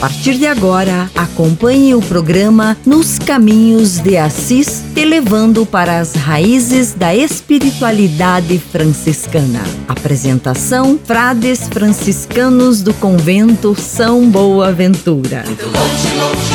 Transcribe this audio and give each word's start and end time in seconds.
Partir 0.00 0.38
de 0.38 0.46
agora, 0.46 1.10
acompanhe 1.14 1.94
o 1.94 2.00
programa 2.00 2.74
Nos 2.86 3.18
Caminhos 3.18 3.98
de 3.98 4.16
Assis, 4.16 4.82
te 4.94 5.04
levando 5.04 5.66
para 5.66 6.00
as 6.00 6.14
raízes 6.14 6.94
da 6.94 7.14
espiritualidade 7.14 8.58
franciscana. 8.58 9.60
Apresentação: 9.86 10.98
Frades 11.04 11.68
franciscanos 11.68 12.80
do 12.80 12.94
convento 12.94 13.76
São 13.78 14.30
Boaventura. 14.30 15.44
Longe, 15.46 16.16
longe 16.16 16.49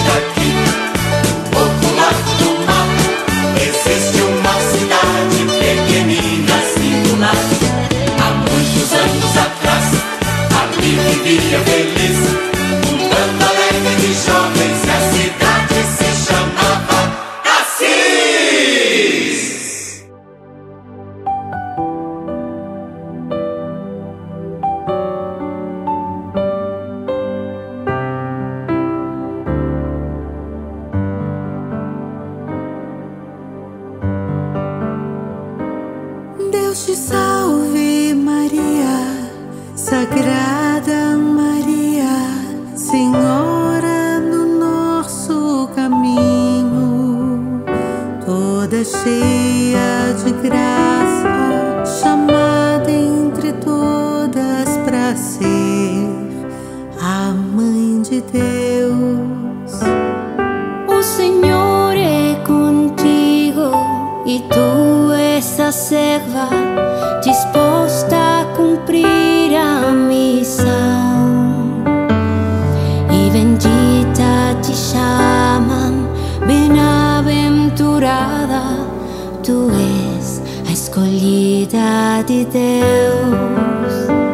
bem-aventurada, 77.99 78.61
tu 79.43 79.69
és 79.71 80.41
a 80.67 80.71
escolhida 80.71 82.23
de 82.27 82.45
Deus. 82.45 84.25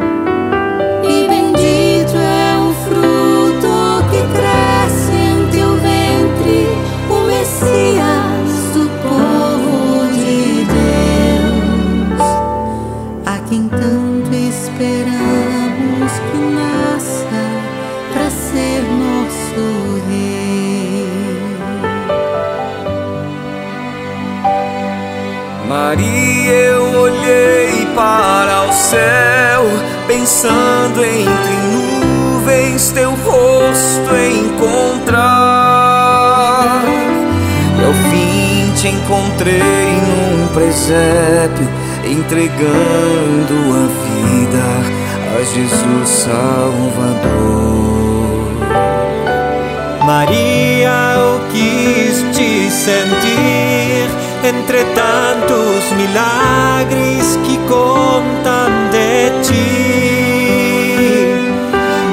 Eu 26.48 27.02
olhei 27.02 27.86
para 27.96 28.68
o 28.70 28.74
céu, 28.74 29.64
pensando 30.08 31.04
entre 31.04 31.54
nuvens 31.72 32.92
teu 32.92 33.12
rosto 33.12 34.16
encontrar. 34.16 35.62
E 37.80 37.84
ao 37.84 37.94
fim 38.10 38.72
te 38.76 38.88
encontrei 38.88 39.60
num 39.60 40.48
presépio, 40.54 41.68
entregando 42.06 43.54
a 43.74 43.88
vida 44.06 45.02
a 45.38 45.44
Jesus 45.44 46.10
Salvador. 46.10 47.62
Maria, 50.06 51.16
eu 51.16 51.40
quis 51.52 52.26
te 52.36 52.70
sentir 52.70 53.61
entre 54.44 54.84
tantos 54.86 55.92
milagres 55.96 57.40
que 57.44 57.58
contam 57.68 58.90
de 58.92 59.32
ti. 59.44 59.72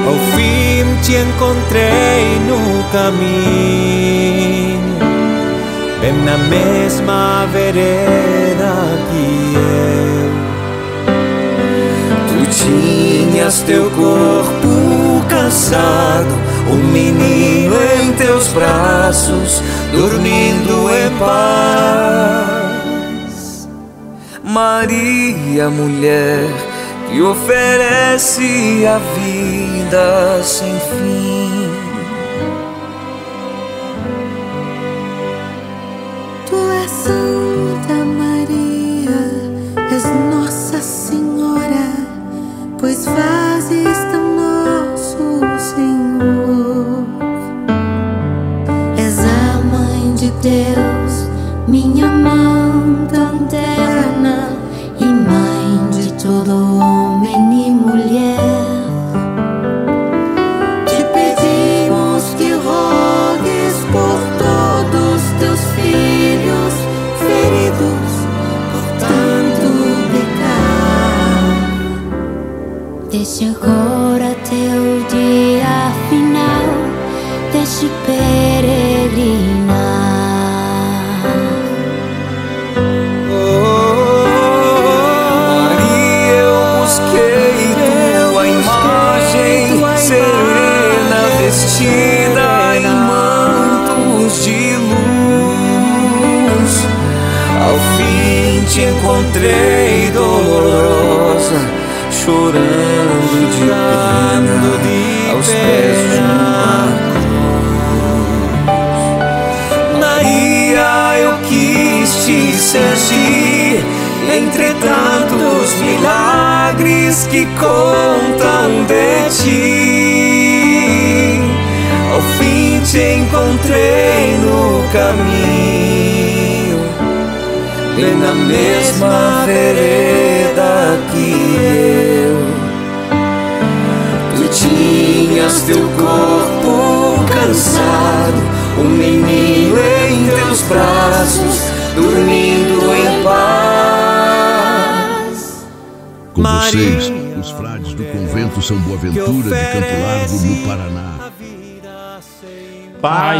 Ao 0.05 0.13
fim 0.35 0.85
te 1.01 1.15
encontrei 1.15 2.39
no 2.47 2.83
caminho, 2.91 4.09
bem 6.01 6.13
na 6.23 6.37
mesma 6.37 7.47
vereda 7.51 8.73
que 9.11 9.25
eu. 9.55 10.29
Tu 12.27 12.37
tinhas 12.51 13.61
teu 13.61 13.89
corpo 13.91 14.71
cansado, 15.27 16.33
um 16.71 16.77
menino 16.91 17.75
em 18.01 18.13
teus 18.13 18.47
braços, 18.49 19.61
dormindo 19.91 20.89
em 20.89 21.09
paz. 21.17 22.49
Maria, 24.43 25.69
mulher, 25.69 26.47
que 27.09 27.21
oferece 27.21 28.85
a 28.85 28.99
vida 28.99 30.43
sem 30.43 30.73
fim. 30.79 31.68
Mãe 50.49 50.88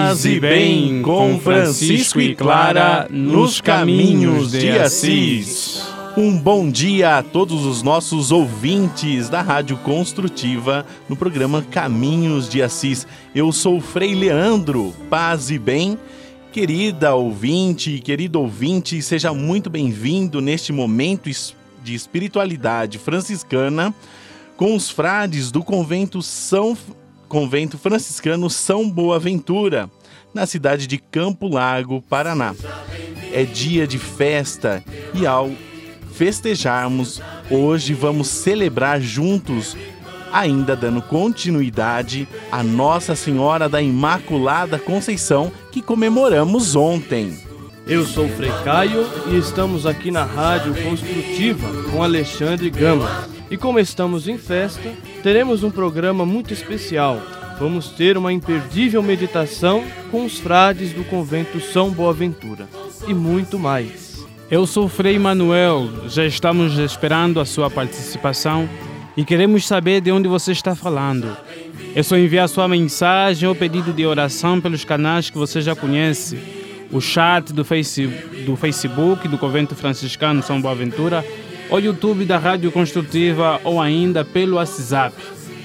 Paz 0.10 0.26
e 0.26 0.40
bem 0.40 1.04
com 1.04 1.40
Francisco 1.40 2.20
e 2.20 2.34
Clara 2.34 3.08
nos 3.12 3.62
caminhos 3.62 4.54
de 4.54 4.72
Assis. 4.72 5.84
Um 6.18 6.36
bom 6.36 6.68
dia 6.68 7.20
a 7.20 7.22
todos 7.22 7.64
os 7.64 7.84
nossos 7.84 8.32
ouvintes 8.32 9.30
da 9.30 9.44
Rádio 9.44 9.78
Construtiva 9.78 10.84
no 11.08 11.16
programa 11.16 11.62
Caminhos 11.62 12.50
de 12.50 12.60
Assis. 12.60 13.06
Eu 13.36 13.52
sou 13.52 13.80
Frei 13.80 14.16
Leandro, 14.16 14.96
paz 15.12 15.52
e 15.52 15.60
bem. 15.60 15.96
Querida 16.52 17.14
ouvinte, 17.14 18.00
querido 18.00 18.42
ouvinte, 18.42 19.00
seja 19.04 19.32
muito 19.32 19.70
bem-vindo 19.70 20.42
neste 20.42 20.74
momento 20.74 21.30
de 21.84 21.94
espiritualidade 21.94 22.98
franciscana 22.98 23.94
com 24.58 24.76
os 24.76 24.90
frades 24.90 25.52
do 25.52 25.64
convento 25.64 26.20
São 26.24 26.76
Convento 27.28 27.78
Franciscano 27.78 28.50
São 28.50 28.90
Boaventura, 28.90 29.88
na 30.34 30.46
cidade 30.46 30.88
de 30.88 30.98
Campo 30.98 31.48
Largo, 31.48 32.02
Paraná. 32.02 32.56
É 33.32 33.44
dia 33.44 33.88
de 33.88 33.98
festa 33.98 34.84
e 35.14 35.26
ao 35.26 35.52
festejarmos, 36.14 37.22
hoje 37.50 37.94
vamos 37.94 38.28
celebrar 38.28 39.00
juntos, 39.00 39.78
ainda 40.34 40.76
dando 40.76 41.02
continuidade 41.02 42.28
à 42.52 42.62
Nossa 42.62 43.16
Senhora 43.16 43.70
da 43.70 43.82
Imaculada 43.82 44.78
Conceição 44.78 45.52
que 45.72 45.82
comemoramos 45.82 46.76
ontem. 46.76 47.38
Eu 47.88 48.06
sou 48.06 48.26
o 48.26 48.30
Frei 48.30 48.52
Caio 48.64 49.08
e 49.32 49.38
estamos 49.38 49.86
aqui 49.86 50.12
na 50.12 50.24
Rádio 50.24 50.76
Construtiva 50.84 51.68
com 51.90 52.04
Alexandre 52.04 52.70
Gama. 52.70 53.28
E 53.50 53.58
como 53.58 53.80
estamos 53.80 54.28
em 54.28 54.38
festa, 54.38 54.94
teremos 55.24 55.64
um 55.64 55.72
programa 55.72 56.24
muito 56.24 56.54
especial. 56.54 57.20
Vamos 57.60 57.90
ter 57.90 58.18
uma 58.18 58.32
imperdível 58.32 59.04
meditação 59.04 59.84
com 60.10 60.24
os 60.24 60.40
frades 60.40 60.94
do 60.94 61.04
convento 61.04 61.60
São 61.60 61.92
Boaventura 61.92 62.70
e 63.06 63.14
muito 63.14 63.60
mais. 63.60 64.26
Eu 64.50 64.66
sou 64.66 64.88
Frei 64.88 65.20
Manuel, 65.20 65.90
já 66.08 66.26
estamos 66.26 66.78
esperando 66.78 67.38
a 67.38 67.46
sua 67.46 67.70
participação 67.70 68.68
e 69.18 69.26
queremos 69.26 69.68
saber 69.68 70.00
de 70.00 70.10
onde 70.10 70.30
você 70.30 70.54
está 70.54 70.74
falando. 70.74 71.36
É 71.94 72.02
só 72.02 72.18
enviar 72.18 72.48
sua 72.48 72.66
mensagem 72.66 73.50
ou 73.50 73.54
pedido 73.54 73.92
de 73.92 74.06
oração 74.06 74.62
pelos 74.62 74.86
canais 74.86 75.30
que 75.30 75.38
você 75.38 75.62
já 75.62 75.76
conhece, 75.76 76.40
o 76.92 77.02
chat 77.02 77.52
do, 77.52 77.66
face, 77.66 78.08
do 78.46 78.56
Facebook 78.56 79.28
do 79.28 79.38
Convento 79.38 79.76
Franciscano 79.76 80.42
São 80.42 80.62
Boaventura 80.62 81.26
ou 81.70 81.80
YouTube 81.80 82.24
da 82.24 82.38
Rádio 82.38 82.72
Construtiva 82.72 83.60
ou 83.64 83.82
ainda 83.82 84.24
pelo 84.24 84.56
WhatsApp, 84.56 85.14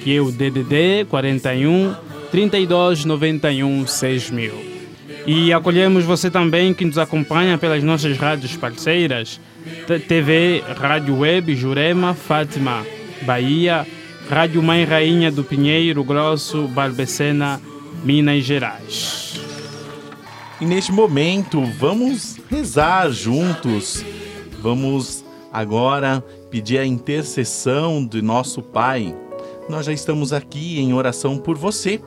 que 0.04 0.14
é 0.14 0.20
o 0.20 0.30
DDD 0.30 1.06
41 1.08 1.94
32 2.30 3.06
91 3.06 3.86
6000. 3.86 4.52
E 5.26 5.50
acolhemos 5.50 6.04
você 6.04 6.30
também 6.30 6.74
que 6.74 6.84
nos 6.84 6.98
acompanha 6.98 7.56
pelas 7.56 7.82
nossas 7.82 8.18
rádios 8.18 8.54
parceiras, 8.54 9.40
TV 10.06 10.62
Rádio 10.76 11.20
Web 11.20 11.56
Jurema, 11.56 12.12
Fátima, 12.12 12.84
Bahia, 13.22 13.86
Rádio 14.28 14.62
Mãe 14.62 14.84
Rainha 14.84 15.32
do 15.32 15.42
Pinheiro 15.42 16.04
Grosso, 16.04 16.68
Barbecena, 16.68 17.58
Minas 18.04 18.44
Gerais. 18.44 19.40
E 20.60 20.66
neste 20.66 20.92
momento, 20.92 21.64
vamos 21.78 22.38
rezar 22.50 23.10
juntos, 23.10 24.04
vamos 24.60 25.24
agora 25.50 26.22
pedir 26.50 26.78
a 26.78 26.84
intercessão 26.84 28.04
de 28.04 28.20
nosso 28.20 28.60
Pai. 28.60 29.14
Nós 29.68 29.86
já 29.86 29.92
estamos 29.92 30.32
aqui 30.32 30.78
em 30.78 30.92
oração 30.92 31.38
por 31.38 31.56
você 31.56 32.00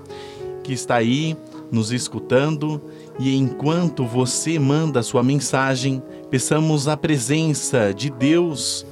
que 0.64 0.74
está 0.74 0.96
aí 0.96 1.36
nos 1.72 1.92
escutando 1.92 2.82
e 3.20 3.36
enquanto 3.36 4.06
você 4.06 4.60
manda 4.60 5.02
sua 5.02 5.24
mensagem, 5.24 6.02
peçamos 6.30 6.88
a 6.88 6.96
presença 6.96 7.94
de 7.94 8.10
Deus, 8.10 8.86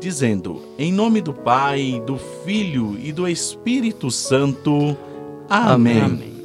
dizendo: 0.00 0.60
Em 0.78 0.92
nome 0.92 1.20
do 1.20 1.32
Pai, 1.32 2.00
do 2.06 2.18
Filho 2.44 2.96
e 3.02 3.12
do 3.12 3.26
Espírito 3.26 4.10
Santo. 4.10 4.96
Amém. 5.48 6.00
Amém. 6.00 6.36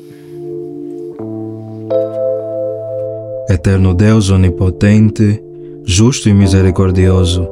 Eterno 3.49 3.93
Deus 3.93 4.29
onipotente, 4.29 5.43
justo 5.83 6.29
e 6.29 6.33
misericordioso, 6.33 7.47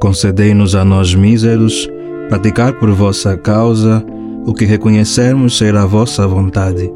concedei-nos 0.00 0.74
a 0.74 0.84
nós 0.84 1.14
míseros 1.14 1.88
praticar 2.28 2.74
por 2.74 2.90
vossa 2.90 3.36
causa 3.36 4.04
o 4.46 4.52
que 4.52 4.64
reconhecermos 4.64 5.56
ser 5.56 5.76
a 5.76 5.84
vossa 5.84 6.26
vontade, 6.26 6.90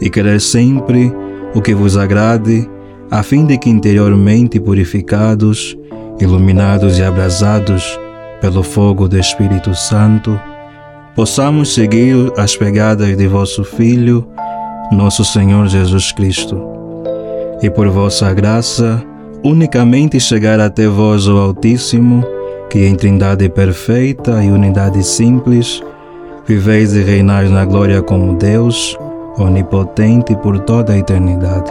e 0.00 0.10
querer 0.10 0.40
sempre 0.40 1.12
o 1.54 1.60
que 1.60 1.74
vos 1.74 1.96
agrade, 1.96 2.68
a 3.10 3.22
fim 3.22 3.44
de 3.44 3.58
que 3.58 3.70
interiormente 3.70 4.58
purificados, 4.58 5.76
iluminados 6.20 6.98
e 6.98 7.02
abrasados 7.02 7.98
pelo 8.40 8.62
fogo 8.62 9.08
do 9.08 9.18
Espírito 9.18 9.74
Santo, 9.74 10.38
possamos 11.14 11.74
seguir 11.74 12.32
as 12.36 12.56
pegadas 12.56 13.16
de 13.16 13.26
vosso 13.26 13.64
Filho, 13.64 14.26
nosso 14.90 15.24
Senhor 15.24 15.68
Jesus 15.68 16.10
Cristo. 16.12 16.60
E 17.62 17.70
por 17.70 17.88
vossa 17.88 18.32
graça, 18.32 19.02
unicamente 19.44 20.18
chegar 20.18 20.58
até 20.58 20.88
vós, 20.88 21.26
o 21.28 21.36
Altíssimo, 21.38 22.24
que 22.72 22.86
em 22.86 22.94
trindade 22.94 23.50
perfeita 23.50 24.42
e 24.42 24.50
unidade 24.50 25.04
simples, 25.04 25.82
viveis 26.46 26.94
e 26.94 27.02
reinais 27.02 27.50
na 27.50 27.66
glória 27.66 28.00
como 28.00 28.34
Deus, 28.34 28.96
onipotente 29.36 30.34
por 30.36 30.58
toda 30.58 30.94
a 30.94 30.96
eternidade. 30.96 31.70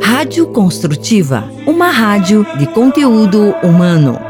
Rádio 0.00 0.46
Construtiva, 0.46 1.44
uma 1.66 1.90
rádio 1.90 2.46
de 2.58 2.66
conteúdo 2.66 3.54
humano. 3.62 4.25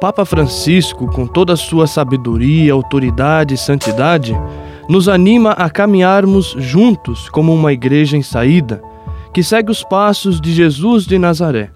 Papa 0.00 0.24
Francisco, 0.24 1.08
com 1.08 1.26
toda 1.26 1.54
a 1.54 1.56
sua 1.56 1.88
sabedoria, 1.88 2.72
autoridade 2.72 3.54
e 3.54 3.58
santidade, 3.58 4.38
nos 4.88 5.08
anima 5.08 5.50
a 5.50 5.68
caminharmos 5.68 6.54
juntos 6.56 7.28
como 7.28 7.52
uma 7.52 7.72
igreja 7.72 8.16
em 8.16 8.22
saída, 8.22 8.80
que 9.34 9.42
segue 9.42 9.72
os 9.72 9.82
passos 9.82 10.40
de 10.40 10.52
Jesus 10.52 11.04
de 11.04 11.18
Nazaré. 11.18 11.70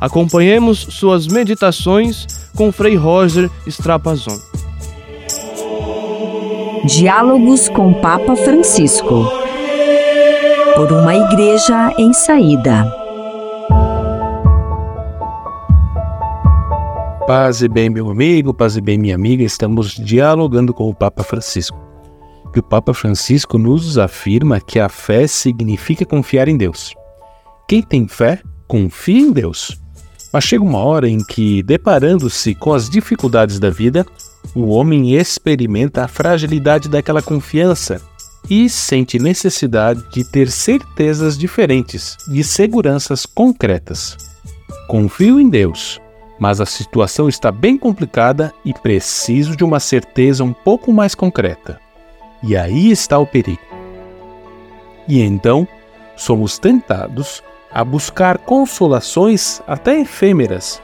Acompanhemos 0.00 0.78
suas 0.90 1.28
meditações 1.28 2.26
com 2.56 2.72
Frei 2.72 2.96
Roger 2.96 3.48
Strapazon. 3.66 4.36
Diálogos 6.84 7.68
com 7.68 7.94
Papa 7.94 8.34
Francisco. 8.34 9.24
Por 10.74 10.92
uma 10.92 11.14
igreja 11.14 11.92
em 11.96 12.12
saída. 12.12 13.05
Paz 17.26 17.60
e 17.60 17.66
bem, 17.66 17.90
meu 17.90 18.08
amigo, 18.08 18.54
paz 18.54 18.76
e 18.76 18.80
bem, 18.80 18.96
minha 18.96 19.16
amiga, 19.16 19.42
estamos 19.42 19.96
dialogando 19.96 20.72
com 20.72 20.88
o 20.88 20.94
Papa 20.94 21.24
Francisco. 21.24 21.76
Que 22.52 22.60
o 22.60 22.62
Papa 22.62 22.94
Francisco 22.94 23.58
nos 23.58 23.98
afirma 23.98 24.60
que 24.60 24.78
a 24.78 24.88
fé 24.88 25.26
significa 25.26 26.06
confiar 26.06 26.46
em 26.46 26.56
Deus. 26.56 26.94
Quem 27.66 27.82
tem 27.82 28.06
fé, 28.06 28.40
confia 28.68 29.18
em 29.18 29.32
Deus. 29.32 29.76
Mas 30.32 30.44
chega 30.44 30.62
uma 30.62 30.78
hora 30.78 31.08
em 31.08 31.18
que, 31.18 31.64
deparando-se 31.64 32.54
com 32.54 32.72
as 32.72 32.88
dificuldades 32.88 33.58
da 33.58 33.70
vida, 33.70 34.06
o 34.54 34.68
homem 34.68 35.16
experimenta 35.16 36.04
a 36.04 36.08
fragilidade 36.08 36.88
daquela 36.88 37.20
confiança 37.20 38.00
e 38.48 38.70
sente 38.70 39.18
necessidade 39.18 40.00
de 40.12 40.22
ter 40.22 40.48
certezas 40.48 41.36
diferentes 41.36 42.16
e 42.30 42.44
seguranças 42.44 43.26
concretas. 43.26 44.16
Confio 44.86 45.40
em 45.40 45.48
Deus 45.48 46.00
mas 46.38 46.60
a 46.60 46.66
situação 46.66 47.28
está 47.28 47.50
bem 47.50 47.78
complicada 47.78 48.52
e 48.64 48.72
preciso 48.72 49.56
de 49.56 49.64
uma 49.64 49.80
certeza 49.80 50.44
um 50.44 50.52
pouco 50.52 50.92
mais 50.92 51.14
concreta. 51.14 51.80
E 52.42 52.56
aí 52.56 52.90
está 52.90 53.18
o 53.18 53.26
perigo. 53.26 53.60
E 55.08 55.20
então 55.20 55.66
somos 56.16 56.58
tentados 56.58 57.42
a 57.72 57.84
buscar 57.84 58.38
consolações 58.38 59.60
até 59.66 60.00
efêmeras, 60.00 60.80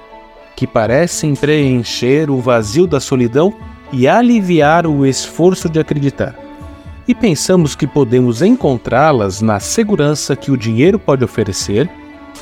que 0.54 0.66
parecem 0.66 1.34
preencher 1.34 2.30
o 2.30 2.38
vazio 2.38 2.86
da 2.86 3.00
solidão 3.00 3.54
e 3.92 4.06
aliviar 4.06 4.86
o 4.86 5.06
esforço 5.06 5.68
de 5.68 5.80
acreditar. 5.80 6.34
E 7.06 7.14
pensamos 7.14 7.74
que 7.74 7.86
podemos 7.86 8.42
encontrá-las 8.42 9.40
na 9.40 9.58
segurança 9.58 10.36
que 10.36 10.50
o 10.50 10.56
dinheiro 10.56 10.98
pode 10.98 11.24
oferecer, 11.24 11.90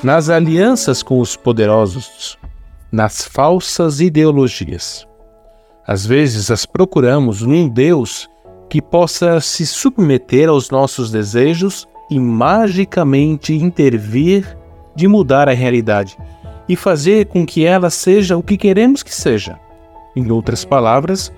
nas 0.02 0.28
alianças 0.28 1.02
com 1.02 1.18
os 1.18 1.36
poderosos, 1.36 2.38
nas 2.92 3.24
falsas 3.24 4.00
ideologias. 4.00 5.06
Às 5.86 6.04
vezes 6.04 6.50
as 6.50 6.66
procuramos 6.66 7.42
num 7.42 7.68
Deus 7.68 8.28
que 8.68 8.80
possa 8.80 9.40
se 9.40 9.66
submeter 9.66 10.48
aos 10.48 10.70
nossos 10.70 11.10
desejos 11.10 11.88
e 12.10 12.18
magicamente 12.18 13.54
intervir 13.54 14.56
de 14.94 15.06
mudar 15.06 15.48
a 15.48 15.52
realidade 15.52 16.16
e 16.68 16.76
fazer 16.76 17.26
com 17.26 17.44
que 17.44 17.64
ela 17.64 17.90
seja 17.90 18.36
o 18.36 18.42
que 18.42 18.56
queremos 18.56 19.02
que 19.02 19.14
seja. 19.14 19.58
Em 20.14 20.30
outras 20.30 20.64
palavras, 20.64 21.32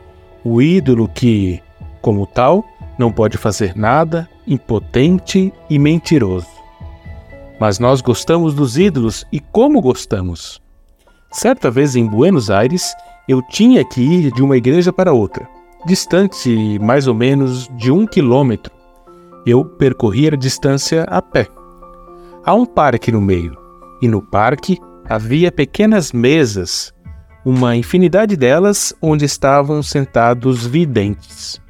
o 0.45 0.61
ídolo 0.61 1.09
que, 1.09 1.63
como 2.01 2.27
tal, 2.27 2.65
não 2.99 3.11
pode 3.11 3.39
fazer 3.39 3.77
nada, 3.77 4.29
impotente 4.47 5.53
e 5.71 5.79
mentiroso. 5.79 6.47
Mas 7.59 7.79
nós 7.79 8.01
gostamos 8.01 8.55
dos 8.55 8.77
ídolos 8.77 9.27
e 9.33 9.41
como 9.41 9.81
gostamos? 9.81 10.62
Certa 11.33 11.71
vez 11.71 11.97
em 11.97 12.07
Buenos 12.07 12.51
Aires, 12.51 12.95
eu 13.29 13.43
tinha 13.43 13.85
que 13.85 14.01
ir 14.01 14.33
de 14.33 14.43
uma 14.43 14.57
igreja 14.57 14.93
para 14.93 15.13
outra, 15.13 15.49
distante 15.87 16.79
mais 16.79 17.09
ou 17.09 17.15
menos 17.15 17.69
de 17.77 17.91
um 17.91 18.07
quilômetro 18.07 18.83
eu 19.45 19.65
percorri 19.65 20.29
a 20.29 20.37
distância 20.37 21.03
a 21.05 21.21
pé. 21.21 21.49
Há 22.45 22.55
um 22.55 22.65
parque 22.65 23.11
no 23.11 23.21
meio, 23.21 23.57
e 24.01 24.09
no 24.09 24.23
parque 24.23 24.79
havia 25.09 25.51
pequenas 25.51 26.13
mesas, 26.13 26.93
uma 27.45 27.75
infinidade 27.77 28.37
delas 28.37 28.95
onde 29.03 29.25
estavam 29.25 29.83
sentados 29.83 30.67
videntes. 30.67 31.61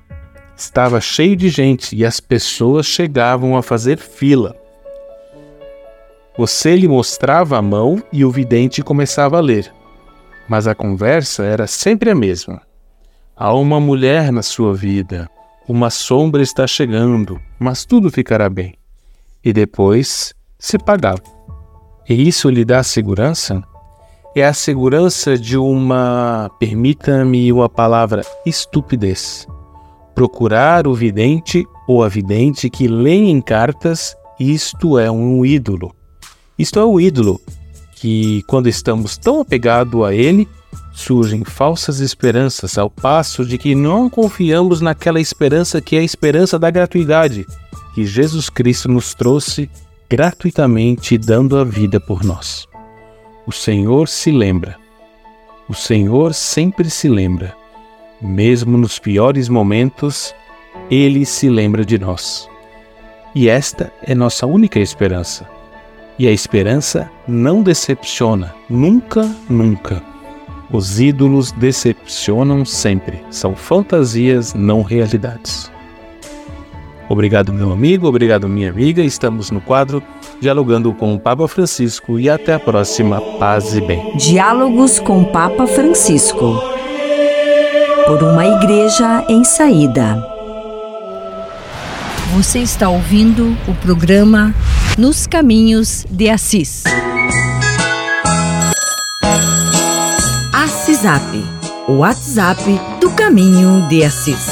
Estava 0.55 1.01
cheio 1.01 1.35
de 1.35 1.49
gente 1.49 1.97
e 1.97 2.05
as 2.05 2.21
pessoas 2.21 2.87
chegavam 2.87 3.57
a 3.57 3.63
fazer 3.63 3.99
fila. 3.99 4.55
Você 6.37 6.75
lhe 6.75 6.89
mostrava 6.89 7.59
a 7.59 7.63
mão 7.63 8.03
e 8.11 8.25
o 8.25 8.31
vidente 8.31 8.83
começava 8.83 9.37
a 9.37 9.41
ler. 9.41 9.71
Mas 10.49 10.67
a 10.67 10.75
conversa 10.75 11.45
era 11.45 11.67
sempre 11.67 12.11
a 12.11 12.15
mesma. 12.15 12.63
Há 13.37 13.55
uma 13.55 13.79
mulher 13.79 14.33
na 14.33 14.43
sua 14.43 14.75
vida, 14.75 15.29
uma 15.69 15.91
sombra 15.91 16.43
está 16.43 16.67
chegando, 16.67 17.41
mas 17.59 17.85
tudo 17.85 18.11
ficará 18.11 18.49
bem. 18.49 18.75
E 19.45 19.53
depois 19.53 20.35
se 20.59 20.79
pagava. 20.79 21.23
E 22.09 22.29
isso 22.29 22.49
lhe 22.49 22.65
dá 22.65 22.83
segurança? 22.83 23.63
É 24.35 24.45
a 24.45 24.55
segurança 24.55 25.37
de 25.37 25.59
uma, 25.59 26.51
permita-me 26.59 27.53
uma 27.53 27.69
palavra, 27.69 28.23
estupidez. 28.47 29.47
Procurar 30.15 30.87
o 30.87 30.95
vidente 30.95 31.65
ou 31.87 32.03
a 32.03 32.09
vidente 32.09 32.71
que 32.71 32.89
lê 32.89 33.17
em 33.17 33.41
cartas, 33.41 34.17
isto 34.41 34.99
é 34.99 35.11
um 35.11 35.45
ídolo. 35.45 35.95
Isto 36.59 36.79
é 36.79 36.85
o 36.85 37.01
ídolo 37.01 37.41
que, 37.97 38.43
quando 38.47 38.69
estamos 38.69 39.17
tão 39.17 39.41
apegados 39.41 40.03
a 40.05 40.15
ele, 40.15 40.49
surgem 40.93 41.45
falsas 41.45 42.01
esperanças, 42.01 42.77
ao 42.77 42.91
passo 42.91 43.45
de 43.45 43.57
que 43.57 43.75
não 43.75 44.11
confiamos 44.11 44.81
naquela 44.81 45.21
esperança 45.21 45.81
que 45.81 45.97
é 45.97 46.01
a 46.01 46.05
esperança 46.05 46.59
da 46.59 46.71
gratuidade, 46.71 47.47
que 47.95 48.05
Jesus 48.05 48.51
Cristo 48.51 48.89
nos 48.89 49.15
trouxe 49.15 49.71
gratuitamente 50.09 51.17
dando 51.17 51.57
a 51.57 51.65
vida 51.65 51.99
por 51.99 52.23
nós. 52.23 52.67
O 53.47 53.53
Senhor 53.53 54.09
se 54.09 54.31
lembra. 54.31 54.77
O 55.69 55.75
Senhor 55.75 56.35
sempre 56.35 56.91
se 56.91 57.09
lembra. 57.09 57.57
Mesmo 58.21 58.77
nos 58.77 58.99
piores 58.99 59.49
momentos, 59.49 60.35
Ele 60.91 61.25
se 61.25 61.49
lembra 61.49 61.85
de 61.85 61.99
nós. 61.99 62.49
E 63.35 63.49
esta 63.49 63.93
é 64.03 64.15
nossa 64.15 64.47
única 64.47 64.79
esperança. 64.79 65.49
E 66.19 66.29
a 66.29 66.31
esperança 66.31 67.11
não 67.27 67.63
decepciona, 67.63 68.55
nunca, 68.69 69.29
nunca. 69.49 70.03
Os 70.71 71.01
ídolos 71.01 71.53
decepcionam 71.53 72.65
sempre, 72.65 73.23
são 73.31 73.55
fantasias, 73.55 74.55
não 74.55 74.83
realidades. 74.83 75.71
Obrigado, 77.09 77.53
meu 77.53 77.73
amigo, 77.73 78.07
obrigado, 78.07 78.49
minha 78.49 78.71
amiga. 78.71 79.03
Estamos 79.03 79.51
no 79.51 79.61
quadro 79.61 80.03
Dialogando 80.43 80.93
com 80.93 81.15
o 81.15 81.21
Papa 81.21 81.47
Francisco 81.47 82.19
e 82.19 82.29
até 82.29 82.55
a 82.55 82.59
próxima. 82.59 83.21
Paz 83.39 83.77
e 83.77 83.81
bem. 83.81 84.17
Diálogos 84.17 84.99
com 84.99 85.23
o 85.23 85.27
Papa 85.27 85.69
Francisco. 85.69 86.61
Por 88.07 88.21
uma 88.25 88.45
igreja 88.45 89.25
em 89.29 89.45
saída. 89.45 90.21
Você 92.35 92.59
está 92.59 92.89
ouvindo 92.89 93.57
o 93.69 93.75
programa 93.77 94.53
Nos 94.99 95.27
Caminhos 95.27 96.05
de 96.11 96.29
Assis. 96.29 96.85
WhatsApp, 101.03 101.45
o 101.89 101.93
WhatsApp 101.95 102.63
do 103.01 103.11
Caminho 103.11 103.89
de 103.89 104.05
Assis. 104.05 104.47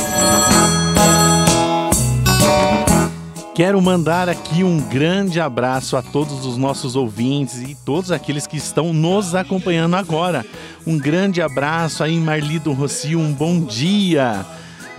Quero 3.55 3.81
mandar 3.81 4.29
aqui 4.29 4.65
um 4.65 4.81
grande 4.81 5.39
abraço 5.39 5.97
a 5.97 6.03
todos 6.03 6.45
os 6.45 6.57
nossos 6.57 6.97
ouvintes 6.97 7.61
e 7.61 7.77
todos 7.85 8.11
aqueles 8.11 8.49
que 8.49 8.57
estão 8.57 8.93
nos 8.93 9.37
acompanhando 9.37 9.95
agora. 9.95 10.45
Um 10.85 10.99
grande 10.99 11.41
abraço 11.41 12.03
aí, 12.03 12.17
Marlido 12.17 12.73
Rossi, 12.73 13.15
um 13.15 13.33
bom 13.33 13.61
dia 13.61 14.45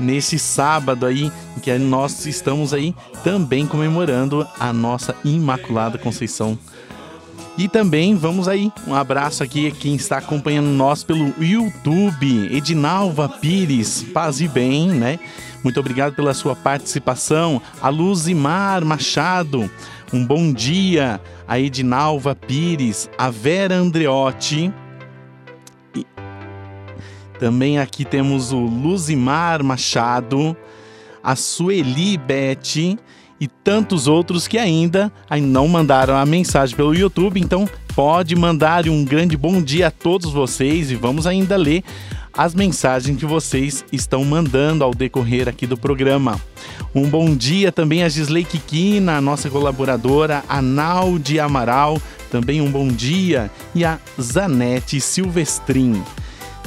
nesse 0.01 0.37
sábado 0.37 1.05
aí, 1.05 1.31
que 1.61 1.71
nós 1.77 2.25
estamos 2.25 2.73
aí 2.73 2.93
também 3.23 3.65
comemorando 3.65 4.47
a 4.59 4.73
nossa 4.73 5.15
Imaculada 5.23 5.97
Conceição 5.97 6.57
e 7.57 7.67
também 7.67 8.15
vamos 8.15 8.47
aí, 8.47 8.71
um 8.87 8.95
abraço 8.95 9.43
aqui 9.43 9.67
a 9.67 9.71
quem 9.71 9.93
está 9.93 10.17
acompanhando 10.17 10.69
nós 10.69 11.03
pelo 11.03 11.33
YouTube, 11.39 12.49
Edinalva 12.55 13.27
Pires, 13.27 14.03
paz 14.13 14.39
e 14.39 14.47
bem, 14.47 14.87
né? 14.87 15.19
Muito 15.63 15.79
obrigado 15.79 16.15
pela 16.15 16.33
sua 16.33 16.55
participação. 16.55 17.61
A 17.81 17.89
Luzimar 17.89 18.83
Machado, 18.83 19.69
um 20.11 20.25
bom 20.25 20.51
dia. 20.51 21.21
A 21.47 21.59
Edinalva 21.59 22.33
Pires, 22.33 23.09
a 23.17 23.29
Vera 23.29 23.75
Andreotti. 23.75 24.73
Também 27.41 27.79
aqui 27.79 28.05
temos 28.05 28.51
o 28.51 28.59
Luzimar 28.59 29.63
Machado, 29.63 30.55
a 31.23 31.35
Sueli 31.35 32.15
Bete 32.15 32.99
e 33.39 33.47
tantos 33.47 34.07
outros 34.07 34.47
que 34.47 34.59
ainda, 34.59 35.11
ainda 35.27 35.47
não 35.47 35.67
mandaram 35.67 36.15
a 36.15 36.23
mensagem 36.23 36.75
pelo 36.75 36.93
YouTube. 36.93 37.39
Então 37.39 37.67
pode 37.95 38.35
mandar 38.35 38.87
um 38.87 39.03
grande 39.03 39.35
bom 39.35 39.59
dia 39.59 39.87
a 39.87 39.91
todos 39.91 40.31
vocês 40.31 40.91
e 40.91 40.95
vamos 40.95 41.25
ainda 41.25 41.57
ler 41.57 41.83
as 42.31 42.53
mensagens 42.53 43.17
que 43.17 43.25
vocês 43.25 43.83
estão 43.91 44.23
mandando 44.23 44.83
ao 44.83 44.93
decorrer 44.93 45.49
aqui 45.49 45.65
do 45.65 45.75
programa. 45.75 46.39
Um 46.93 47.09
bom 47.09 47.35
dia 47.35 47.71
também 47.71 48.03
a 48.03 48.09
Gisley 48.09 48.45
Kikina, 48.45 49.19
nossa 49.19 49.49
colaboradora, 49.49 50.43
a 50.47 50.61
Naldi 50.61 51.39
Amaral, 51.39 51.99
também 52.29 52.61
um 52.61 52.69
bom 52.69 52.87
dia, 52.87 53.49
e 53.73 53.83
a 53.83 53.97
Zanete 54.21 55.01
Silvestrin. 55.01 56.03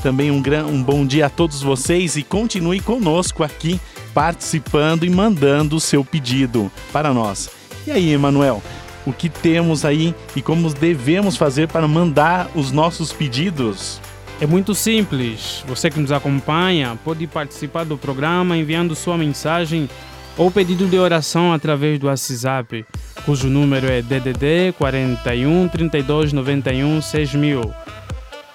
Também 0.04 0.30
um, 0.30 0.42
gran, 0.42 0.66
um 0.66 0.82
bom 0.82 1.06
dia 1.06 1.24
a 1.24 1.30
todos 1.30 1.62
vocês 1.62 2.14
e 2.14 2.22
continue 2.22 2.78
conosco 2.78 3.42
aqui 3.42 3.80
participando 4.12 5.06
e 5.06 5.08
mandando 5.08 5.76
o 5.76 5.80
seu 5.80 6.04
pedido 6.04 6.70
para 6.92 7.14
nós. 7.14 7.48
E 7.86 7.90
aí, 7.90 8.12
Emanuel, 8.12 8.62
o 9.06 9.14
que 9.14 9.30
temos 9.30 9.82
aí 9.82 10.14
e 10.36 10.42
como 10.42 10.70
devemos 10.74 11.38
fazer 11.38 11.68
para 11.68 11.88
mandar 11.88 12.50
os 12.54 12.70
nossos 12.70 13.14
pedidos? 13.14 13.98
É 14.42 14.46
muito 14.46 14.74
simples. 14.74 15.64
Você 15.66 15.88
que 15.88 15.98
nos 15.98 16.12
acompanha 16.12 16.98
pode 17.02 17.26
participar 17.26 17.84
do 17.84 17.96
programa 17.96 18.58
enviando 18.58 18.94
sua 18.94 19.16
mensagem 19.16 19.88
ou 20.36 20.50
pedido 20.50 20.86
de 20.86 20.98
oração 20.98 21.50
através 21.50 21.98
do 21.98 22.08
WhatsApp, 22.08 22.84
cujo 23.24 23.48
número 23.48 23.86
é 23.86 24.02
DDD 24.02 24.74
41 24.76 25.66
32 25.68 26.34
91 26.34 27.00
6000. 27.00 27.83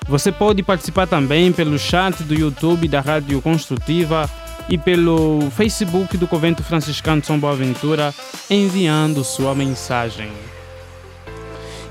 Você 0.09 0.31
pode 0.31 0.63
participar 0.63 1.05
também 1.05 1.51
pelo 1.51 1.77
chat 1.77 2.23
do 2.23 2.33
YouTube 2.33 2.87
da 2.87 2.99
Rádio 2.99 3.39
Construtiva 3.43 4.27
e 4.67 4.75
pelo 4.75 5.51
Facebook 5.51 6.17
do 6.17 6.27
Convento 6.27 6.63
Franciscano 6.63 7.21
de 7.21 7.27
São 7.27 7.39
Boaventura, 7.39 8.11
enviando 8.49 9.23
sua 9.23 9.53
mensagem. 9.53 10.31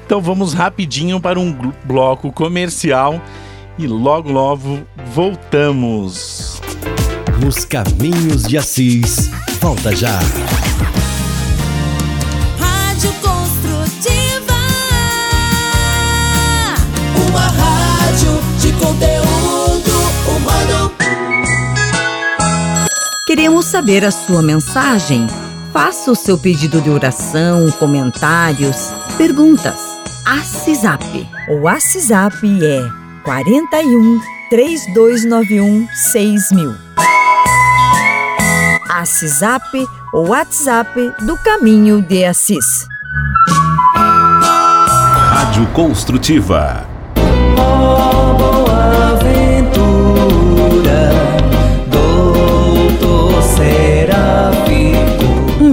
Então 0.05 0.21
vamos 0.21 0.53
rapidinho 0.53 1.21
para 1.21 1.39
um 1.39 1.57
bloco 1.85 2.33
comercial 2.33 3.23
e 3.79 3.87
logo 3.87 4.33
logo 4.33 4.81
voltamos. 5.15 6.61
nos 7.41 7.65
caminhos 7.65 8.43
de 8.43 8.59
Assis. 8.59 9.31
Volta 9.61 9.95
já. 9.95 10.19
Queremos 23.49 23.65
saber 23.65 24.05
a 24.05 24.11
sua 24.11 24.43
mensagem. 24.43 25.27
Faça 25.73 26.13
o 26.13 26.15
seu 26.15 26.37
pedido 26.37 26.83
de 26.83 26.91
oração, 26.91 27.71
comentários, 27.79 28.93
perguntas. 29.17 29.81
ACISAP. 30.27 31.27
O 31.49 31.67
ACISAP 31.67 32.45
é 32.63 32.87
41 33.25 34.21
3291 34.51 35.89
6000. 35.95 36.75
ACISAP, 38.91 39.87
o 40.13 40.29
WhatsApp 40.29 41.15
do 41.23 41.35
Caminho 41.39 42.03
de 42.03 42.27
Assis. 42.27 42.87
Rádio 43.95 45.67
Construtiva. 45.69 46.87
boa 47.57 49.17
ventura, 49.23 51.11
doutor 51.15 51.28
Seráfico. 54.19 54.68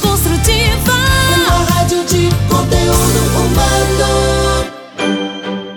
Construtiva. 0.00 0.92
Uma 1.36 1.64
rádio 1.72 2.04
de 2.06 2.28
conteúdo 2.48 3.20
humano. 3.40 4.64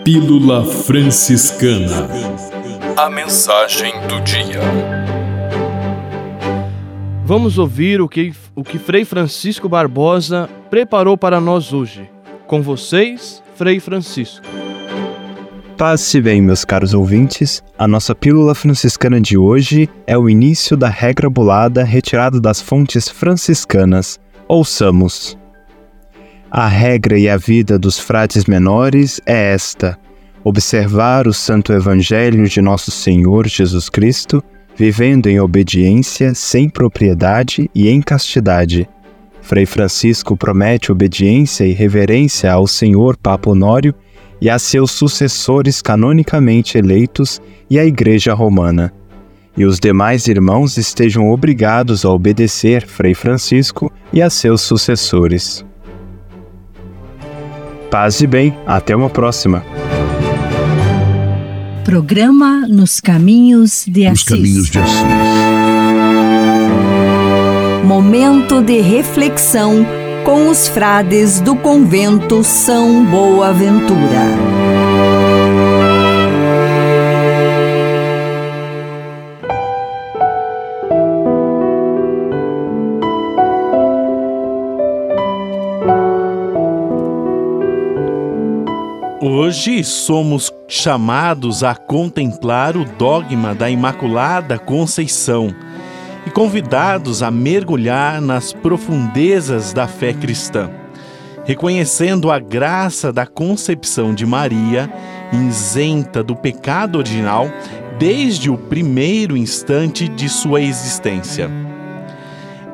Pílula 0.03 0.65
Franciscana. 0.65 2.07
A 2.95 3.09
mensagem 3.09 3.93
do 4.07 4.19
dia. 4.21 4.61
Vamos 7.25 7.57
ouvir 7.57 7.99
o 8.01 8.07
que, 8.07 8.33
o 8.55 8.63
que 8.63 8.79
Frei 8.79 9.03
Francisco 9.03 9.67
Barbosa 9.67 10.49
preparou 10.69 11.17
para 11.17 11.41
nós 11.41 11.73
hoje. 11.73 12.09
Com 12.47 12.61
vocês, 12.61 13.43
Frei 13.55 13.79
Francisco. 13.81 14.45
Paz 15.77 16.01
se 16.01 16.19
bem, 16.19 16.41
meus 16.41 16.65
caros 16.65 16.95
ouvintes. 16.95 17.61
A 17.77 17.87
nossa 17.87 18.15
pílula 18.15 18.55
franciscana 18.55 19.21
de 19.21 19.37
hoje 19.37 19.87
é 20.07 20.17
o 20.17 20.27
início 20.27 20.75
da 20.75 20.89
regra 20.89 21.29
bulada 21.29 21.83
retirada 21.83 22.41
das 22.41 22.59
fontes 22.59 23.07
franciscanas. 23.07 24.19
Ouçamos. 24.47 25.37
A 26.49 26.67
regra 26.67 27.19
e 27.19 27.29
a 27.29 27.37
vida 27.37 27.77
dos 27.77 27.99
frades 27.99 28.45
menores 28.45 29.21
é 29.23 29.53
esta: 29.53 29.95
observar 30.43 31.27
o 31.27 31.33
santo 31.33 31.71
evangelho 31.71 32.47
de 32.47 32.59
nosso 32.59 32.89
Senhor 32.89 33.47
Jesus 33.47 33.87
Cristo, 33.87 34.43
vivendo 34.75 35.27
em 35.27 35.39
obediência, 35.39 36.33
sem 36.33 36.67
propriedade 36.67 37.69
e 37.75 37.87
em 37.87 38.01
castidade. 38.01 38.89
Frei 39.43 39.67
Francisco 39.67 40.35
promete 40.35 40.91
obediência 40.91 41.65
e 41.65 41.71
reverência 41.71 42.51
ao 42.51 42.65
Senhor 42.65 43.15
Papa 43.15 43.51
Honório 43.51 43.93
e 44.41 44.49
a 44.49 44.59
seus 44.59 44.91
sucessores 44.91 45.81
canonicamente 45.81 46.77
eleitos 46.77 47.41
e 47.69 47.79
à 47.79 47.85
Igreja 47.85 48.33
Romana. 48.33 48.93
E 49.57 49.65
os 49.65 49.79
demais 49.79 50.27
irmãos 50.27 50.77
estejam 50.77 51.31
obrigados 51.31 52.05
a 52.05 52.09
obedecer 52.09 52.85
Frei 52.85 53.15
Francisco 53.15 53.91
e 54.13 54.21
a 54.21 54.29
seus 54.29 54.61
sucessores. 54.61 55.65
Paz 57.89 58.21
e 58.21 58.27
bem, 58.27 58.55
até 58.65 58.95
uma 58.95 59.09
próxima. 59.09 59.63
Programa 61.83 62.67
Nos 62.67 62.99
Caminhos 62.99 63.85
de 63.87 64.09
Nos 64.09 64.21
Assis. 64.21 64.25
caminhos 64.25 64.69
de 64.69 64.79
Assis. 64.79 65.03
Momento 67.85 68.61
de 68.61 68.81
reflexão 68.81 69.85
com 70.37 70.49
os 70.49 70.67
frades 70.67 71.39
do 71.39 71.55
convento 71.55 72.43
São 72.43 73.03
Boaventura. 73.05 73.97
Hoje 89.19 89.83
somos 89.83 90.53
chamados 90.67 91.63
a 91.63 91.73
contemplar 91.73 92.77
o 92.77 92.85
dogma 92.85 93.55
da 93.55 93.71
Imaculada 93.71 94.59
Conceição 94.59 95.49
e 96.27 96.29
convidados 96.29 97.23
a 97.23 97.31
mergulhar 97.31 98.19
nas 98.19 98.51
profundezas 98.51 99.71
da 99.71 99.87
fé 99.87 100.11
cristã, 100.11 100.69
reconhecendo 101.45 102.29
a 102.29 102.37
graça 102.37 103.13
da 103.13 103.25
concepção 103.25 104.13
de 104.13 104.25
Maria, 104.25 104.91
isenta 105.31 106.21
do 106.21 106.35
pecado 106.35 106.97
original 106.97 107.47
desde 107.97 108.49
o 108.49 108.57
primeiro 108.57 109.37
instante 109.37 110.09
de 110.09 110.27
sua 110.27 110.59
existência. 110.59 111.49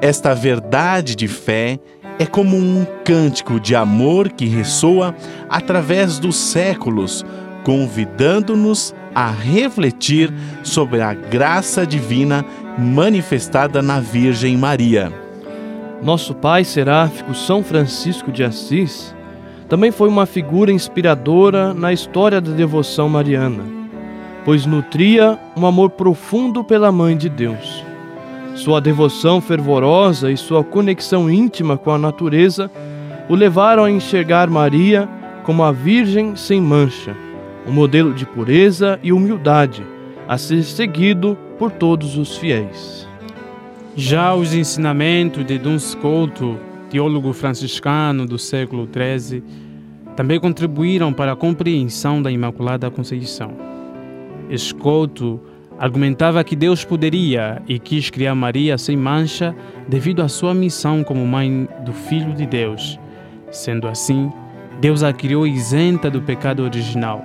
Esta 0.01 0.33
verdade 0.33 1.15
de 1.15 1.27
fé 1.27 1.79
é 2.17 2.25
como 2.25 2.57
um 2.57 2.83
cântico 3.05 3.59
de 3.59 3.75
amor 3.75 4.29
que 4.29 4.47
ressoa 4.47 5.15
através 5.47 6.17
dos 6.17 6.35
séculos, 6.37 7.23
convidando-nos 7.63 8.93
a 9.15 9.29
refletir 9.29 10.33
sobre 10.63 11.01
a 11.01 11.13
graça 11.13 11.85
divina 11.85 12.43
manifestada 12.77 13.81
na 13.81 13.99
Virgem 13.99 14.57
Maria. 14.57 15.11
Nosso 16.01 16.33
pai 16.33 16.63
seráfico 16.63 17.33
São 17.33 17.63
Francisco 17.63 18.31
de 18.31 18.43
Assis 18.43 19.15
também 19.69 19.91
foi 19.91 20.09
uma 20.09 20.25
figura 20.25 20.71
inspiradora 20.71 21.73
na 21.73 21.93
história 21.93 22.41
da 22.41 22.51
devoção 22.51 23.07
mariana, 23.07 23.63
pois 24.43 24.65
nutria 24.65 25.39
um 25.55 25.65
amor 25.65 25.91
profundo 25.91 26.63
pela 26.63 26.91
Mãe 26.91 27.15
de 27.15 27.29
Deus. 27.29 27.83
Sua 28.55 28.79
devoção 28.79 29.41
fervorosa 29.41 30.31
e 30.31 30.37
sua 30.37 30.63
conexão 30.63 31.29
íntima 31.29 31.77
com 31.77 31.91
a 31.91 31.97
natureza 31.97 32.69
o 33.29 33.35
levaram 33.35 33.85
a 33.85 33.91
enxergar 33.91 34.49
Maria 34.49 35.07
como 35.43 35.63
a 35.63 35.71
Virgem 35.71 36.35
sem 36.35 36.61
mancha, 36.61 37.15
um 37.67 37.71
modelo 37.71 38.13
de 38.13 38.25
pureza 38.25 38.99
e 39.03 39.11
humildade 39.11 39.83
a 40.27 40.37
ser 40.37 40.63
seguido 40.63 41.37
por 41.57 41.71
todos 41.71 42.17
os 42.17 42.37
fiéis. 42.37 43.07
Já 43.95 44.33
os 44.33 44.53
ensinamentos 44.53 45.45
de 45.45 45.57
Duns 45.57 45.95
Couto, 45.95 46.57
teólogo 46.89 47.31
franciscano 47.33 48.25
do 48.25 48.39
século 48.39 48.87
XIII, 48.91 49.43
também 50.15 50.39
contribuíram 50.39 51.13
para 51.13 51.33
a 51.33 51.35
compreensão 51.35 52.21
da 52.21 52.31
Imaculada 52.31 52.89
Conceição. 52.89 53.51
Escoto 54.49 55.39
argumentava 55.79 56.43
que 56.43 56.55
Deus 56.55 56.85
poderia 56.85 57.61
e 57.67 57.79
quis 57.79 58.09
criar 58.09 58.35
Maria 58.35 58.77
sem 58.77 58.95
mancha 58.95 59.55
devido 59.87 60.21
à 60.21 60.27
sua 60.27 60.53
missão 60.53 61.03
como 61.03 61.25
mãe 61.25 61.67
do 61.83 61.91
Filho 61.93 62.33
de 62.33 62.45
Deus. 62.45 62.99
Sendo 63.51 63.87
assim, 63.87 64.31
Deus 64.79 65.03
a 65.03 65.13
criou 65.13 65.45
isenta 65.45 66.09
do 66.09 66.21
pecado 66.21 66.63
original, 66.63 67.23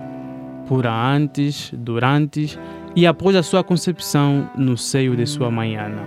pura 0.69 0.93
antes, 0.93 1.71
durante 1.73 2.59
e 2.95 3.07
após 3.07 3.35
a 3.35 3.43
sua 3.43 3.65
concepção 3.65 4.49
no 4.57 4.77
seio 4.77 5.17
de 5.17 5.27
sua 5.27 5.51
mãe 5.51 5.77
Ana. 5.77 6.07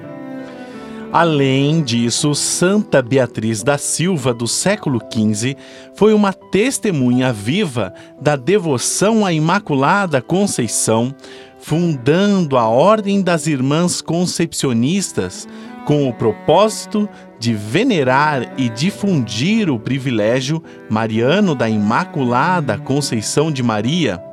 Além 1.12 1.84
disso, 1.84 2.34
Santa 2.34 3.02
Beatriz 3.02 3.64
da 3.64 3.78
Silva, 3.78 4.34
do 4.34 4.48
século 4.48 5.02
XV, 5.12 5.58
foi 5.94 6.14
uma 6.14 6.32
testemunha 6.32 7.34
viva 7.34 7.94
da 8.22 8.38
devoção 8.38 9.26
à 9.26 9.34
Imaculada 9.34 10.22
Conceição, 10.22 11.14
fundando 11.60 12.58
a 12.58 12.66
Ordem 12.70 13.22
das 13.22 13.46
Irmãs 13.46 14.02
Concepcionistas 14.02 15.50
com 15.86 16.08
o 16.08 16.14
propósito 16.14 17.10
de 17.38 17.54
venerar 17.54 18.54
e 18.58 18.70
difundir 18.70 19.70
o 19.70 19.78
privilégio 19.78 20.64
mariano 20.90 21.54
da 21.56 21.68
Imaculada 21.68 22.78
Conceição 22.78 23.52
de 23.52 23.62
Maria. 23.62 24.31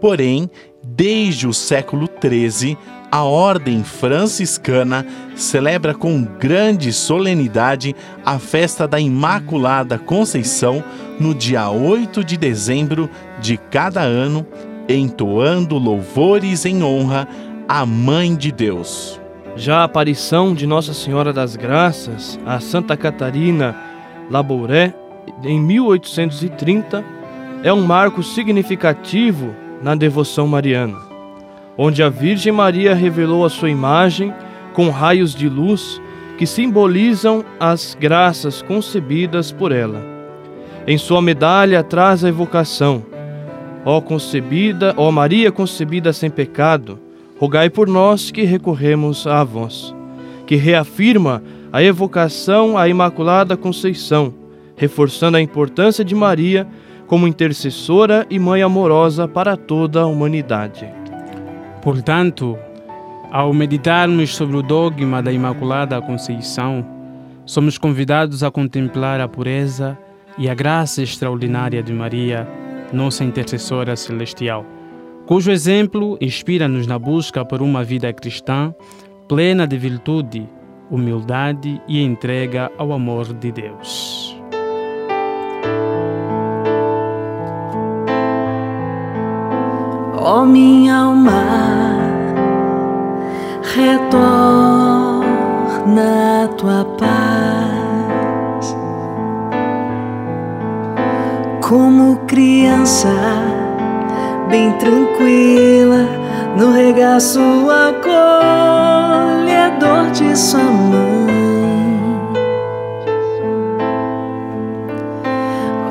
Porém, 0.00 0.50
desde 0.82 1.46
o 1.46 1.52
século 1.52 2.08
XIII, 2.20 2.76
a 3.10 3.22
Ordem 3.24 3.82
Franciscana 3.82 5.06
celebra 5.34 5.94
com 5.94 6.22
grande 6.22 6.92
solenidade 6.92 7.96
a 8.24 8.38
festa 8.38 8.86
da 8.86 9.00
Imaculada 9.00 9.98
Conceição 9.98 10.84
no 11.18 11.34
dia 11.34 11.70
8 11.70 12.22
de 12.22 12.36
dezembro 12.36 13.08
de 13.40 13.56
cada 13.56 14.02
ano, 14.02 14.46
entoando 14.88 15.78
louvores 15.78 16.64
em 16.64 16.82
honra 16.82 17.26
à 17.66 17.84
Mãe 17.86 18.36
de 18.36 18.52
Deus. 18.52 19.18
Já 19.56 19.78
a 19.78 19.84
aparição 19.84 20.54
de 20.54 20.66
Nossa 20.66 20.94
Senhora 20.94 21.32
das 21.32 21.56
Graças 21.56 22.38
a 22.46 22.60
Santa 22.60 22.96
Catarina 22.96 23.74
Labouré 24.30 24.94
em 25.42 25.60
1830 25.60 27.04
é 27.62 27.72
um 27.72 27.82
marco 27.82 28.22
significativo 28.22 29.54
na 29.82 29.94
devoção 29.94 30.46
mariana 30.46 31.08
onde 31.78 32.02
a 32.02 32.08
Virgem 32.08 32.52
Maria 32.52 32.92
revelou 32.92 33.44
a 33.44 33.48
sua 33.48 33.70
imagem 33.70 34.34
com 34.74 34.90
raios 34.90 35.32
de 35.32 35.48
luz 35.48 36.02
que 36.36 36.44
simbolizam 36.44 37.44
as 37.58 37.96
graças 37.98 38.60
concebidas 38.60 39.52
por 39.52 39.70
ela. 39.70 40.04
Em 40.86 40.98
sua 40.98 41.22
medalha 41.22 41.82
traz 41.84 42.24
a 42.24 42.28
evocação: 42.28 43.04
Ó 43.84 44.00
concebida, 44.00 44.92
ó 44.96 45.10
Maria 45.12 45.52
concebida 45.52 46.12
sem 46.12 46.28
pecado, 46.28 46.98
rogai 47.38 47.70
por 47.70 47.86
nós 47.86 48.32
que 48.32 48.42
recorremos 48.42 49.26
a 49.26 49.44
vós, 49.44 49.94
que 50.46 50.56
reafirma 50.56 51.42
a 51.72 51.82
evocação 51.82 52.76
à 52.76 52.88
Imaculada 52.88 53.56
Conceição, 53.56 54.34
reforçando 54.76 55.36
a 55.36 55.40
importância 55.40 56.04
de 56.04 56.14
Maria 56.14 56.66
como 57.08 57.26
intercessora 57.26 58.26
e 58.30 58.38
mãe 58.38 58.62
amorosa 58.62 59.26
para 59.26 59.56
toda 59.56 60.02
a 60.02 60.06
humanidade. 60.06 60.86
Portanto, 61.82 62.56
ao 63.32 63.52
meditarmos 63.52 64.36
sobre 64.36 64.56
o 64.56 64.62
dogma 64.62 65.22
da 65.22 65.32
Imaculada 65.32 66.00
Conceição, 66.00 66.86
somos 67.46 67.78
convidados 67.78 68.44
a 68.44 68.50
contemplar 68.50 69.20
a 69.20 69.26
pureza 69.26 69.98
e 70.36 70.48
a 70.48 70.54
graça 70.54 71.02
extraordinária 71.02 71.82
de 71.82 71.92
Maria, 71.92 72.46
nossa 72.92 73.24
intercessora 73.24 73.96
celestial, 73.96 74.64
cujo 75.26 75.50
exemplo 75.50 76.16
inspira-nos 76.20 76.86
na 76.86 76.98
busca 76.98 77.44
por 77.44 77.62
uma 77.62 77.82
vida 77.82 78.12
cristã 78.12 78.74
plena 79.26 79.66
de 79.66 79.76
virtude, 79.76 80.48
humildade 80.90 81.80
e 81.86 82.02
entrega 82.02 82.70
ao 82.78 82.92
amor 82.92 83.32
de 83.34 83.52
Deus. 83.52 84.37
Ó 90.30 90.40
oh, 90.40 90.44
minha 90.44 90.94
alma, 90.94 91.42
retorna 93.74 95.24
a 96.44 96.48
tua 96.48 96.84
paz. 96.98 98.76
Como 101.66 102.18
criança, 102.26 103.08
bem 104.50 104.70
tranquila, 104.72 106.06
no 106.58 106.72
regaço 106.72 107.40
acolhedor 107.88 108.50
de 110.12 110.36
sua 110.36 110.60
mãe. 110.60 111.08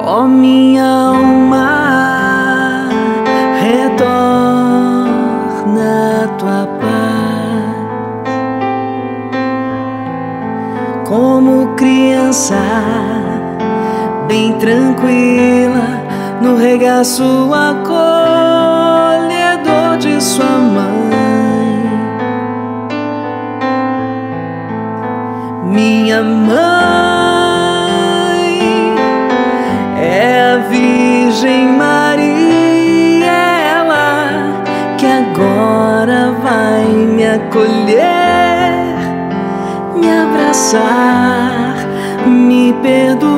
Ó 0.05 0.21
oh, 0.21 0.27
minha 0.27 0.96
tranquila, 14.59 16.01
no 16.41 16.55
regaço 16.57 17.51
acolhedor 17.53 17.97
de 19.99 20.21
sua 20.21 20.45
mãe. 20.45 21.07
Minha 25.63 26.23
mãe 26.23 26.57
é 29.97 30.53
a 30.53 30.57
Virgem 30.69 31.67
Maria, 31.73 33.31
ela 33.75 34.63
que 34.97 35.05
agora 35.05 36.31
vai 36.41 36.85
me 36.85 37.25
acolher, 37.25 38.95
me 39.95 40.09
abraçar 40.09 41.57
me 42.27 42.73
perdoar, 42.81 43.36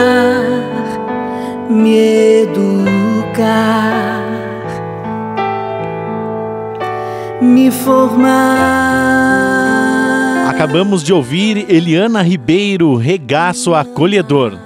ensinar, 0.00 1.68
me 1.68 2.42
educar, 2.42 3.44
me 7.40 7.70
formar. 7.70 8.30
Acabamos 10.48 11.02
de 11.02 11.12
ouvir 11.12 11.66
Eliana 11.68 12.22
Ribeiro, 12.22 12.96
Regaço 12.96 13.74
Acolhedor. 13.74 14.58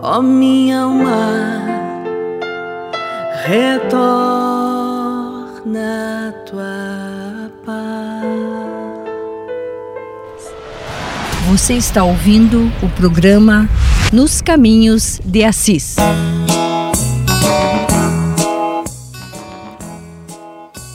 Ó 0.00 0.18
oh, 0.18 0.22
minha 0.22 0.82
alma, 0.82 1.62
retorna 3.44 4.78
na 5.68 6.32
tua 6.46 6.67
Você 11.48 11.72
está 11.72 12.04
ouvindo 12.04 12.70
o 12.82 12.90
programa 12.90 13.66
Nos 14.12 14.42
Caminhos 14.42 15.18
de 15.24 15.44
Assis. 15.44 15.96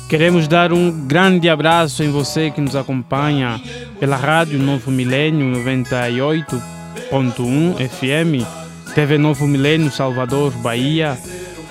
Queremos 0.07 0.47
dar 0.47 0.71
um 0.71 0.91
grande 1.07 1.49
abraço 1.49 2.03
em 2.03 2.11
você 2.11 2.51
que 2.51 2.61
nos 2.61 2.75
acompanha 2.75 3.59
pela 3.99 4.15
Rádio 4.15 4.59
Novo 4.59 4.91
Milênio 4.91 5.59
98.1 5.59 7.89
FM, 7.89 8.45
TV 8.93 9.17
Novo 9.17 9.47
Milênio 9.47 9.91
Salvador, 9.91 10.51
Bahia, 10.57 11.17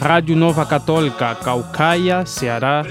Rádio 0.00 0.34
Nova 0.34 0.66
Católica 0.66 1.36
Caucaia, 1.36 2.26
Ceará, 2.26 2.84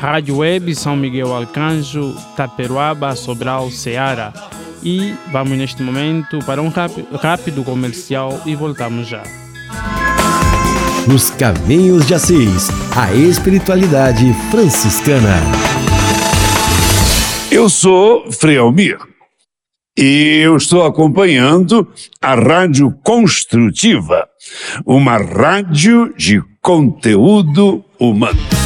Rádio 0.00 0.36
Web 0.36 0.72
São 0.76 0.94
Miguel 0.94 1.36
Arcanjo, 1.36 2.14
Taperuaba, 2.36 3.16
Sobral, 3.16 3.68
Ceará. 3.72 4.32
E 4.84 5.14
vamos 5.32 5.56
neste 5.56 5.82
momento 5.82 6.38
para 6.44 6.60
um 6.60 6.68
rápido 6.68 7.64
comercial 7.64 8.42
e 8.44 8.54
voltamos 8.54 9.08
já. 9.08 9.22
Nos 11.08 11.30
Caminhos 11.30 12.06
de 12.06 12.14
Assis, 12.14 12.68
a 12.94 13.14
espiritualidade 13.14 14.32
franciscana. 14.50 15.36
Eu 17.50 17.68
sou 17.70 18.30
Frei 18.30 18.58
Almir 18.58 18.98
e 19.96 20.40
eu 20.42 20.56
estou 20.56 20.84
acompanhando 20.84 21.88
a 22.20 22.34
Rádio 22.34 22.90
Construtiva, 23.02 24.28
uma 24.84 25.16
rádio 25.16 26.12
de 26.16 26.42
conteúdo 26.60 27.84
humano. 27.98 28.63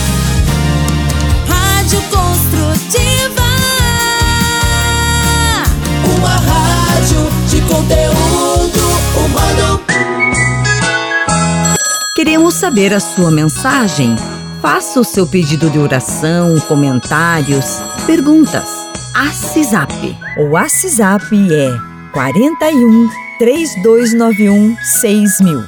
Queremos 12.29 12.57
saber 12.57 12.93
a 12.93 13.01
sua 13.01 13.31
mensagem. 13.31 14.15
Faça 14.61 15.01
o 15.01 15.05
seu 15.05 15.27
pedido 15.27 15.71
de 15.71 15.79
oração, 15.79 16.61
comentários, 16.69 17.81
perguntas. 18.05 18.69
Assisap. 19.15 19.91
O 20.37 20.55
Assisap 20.55 21.25
é 21.33 21.71
41 22.13 23.09
3291 23.39 24.77
6000. 25.01 25.65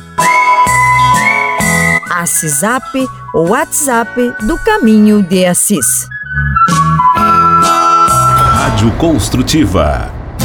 Assisap, 2.10 2.94
o 3.32 3.48
WhatsApp 3.48 4.34
do 4.42 4.58
Caminho 4.58 5.22
de 5.22 5.46
Assis. 5.46 6.10
Rádio 8.52 8.92
Construtiva. 8.98 10.19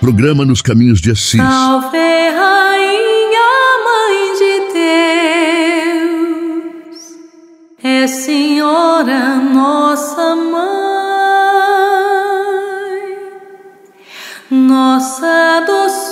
Programa 0.00 0.46
Nos 0.46 0.62
Caminhos 0.62 0.98
de 0.98 1.10
Assis. 1.10 1.38
Salve, 1.38 1.98
Rainha, 1.98 3.50
Mãe 3.84 4.32
de 4.38 4.54
Deus, 6.88 6.98
é 7.84 8.06
Senhora 8.06 9.36
nossa 9.36 10.34
mãe, 10.36 10.60
nossa 14.50 15.64
doçura, 15.66 16.09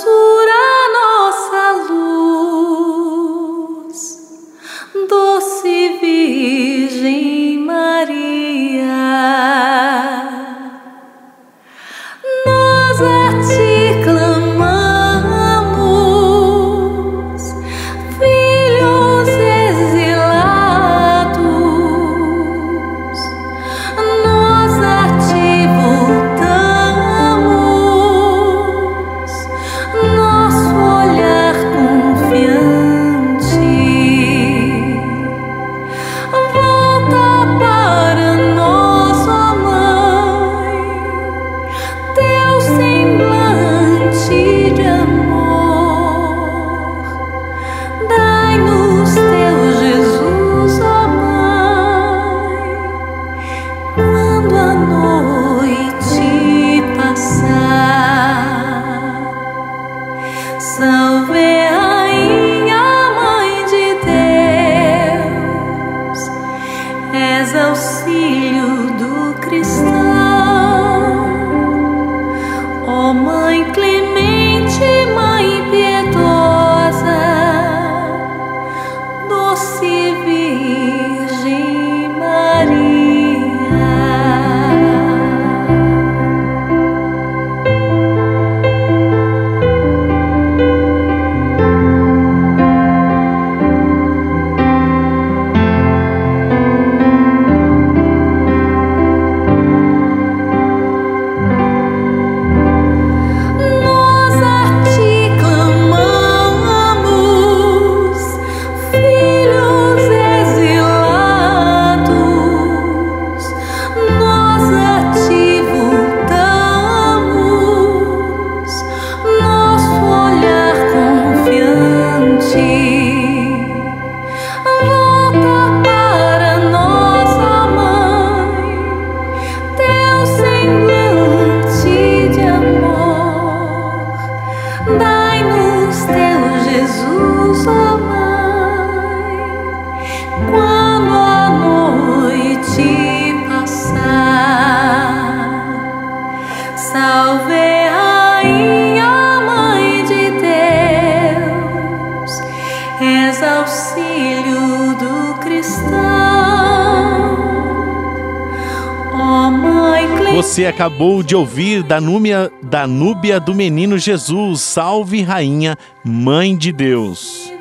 acabou 160.79 161.21
de 161.21 161.35
ouvir 161.35 161.83
da 161.83 161.99
Núbia, 161.99 162.49
da 162.63 162.87
Núbia 162.87 163.37
do 163.37 163.53
Menino 163.53 163.97
Jesus. 163.97 164.61
Salve, 164.61 165.21
Rainha, 165.21 165.77
Mãe 166.05 166.55
de 166.55 166.71
Deus. 166.71 167.51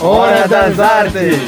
Hora 0.00 0.48
das 0.48 0.80
Artes! 0.80 1.38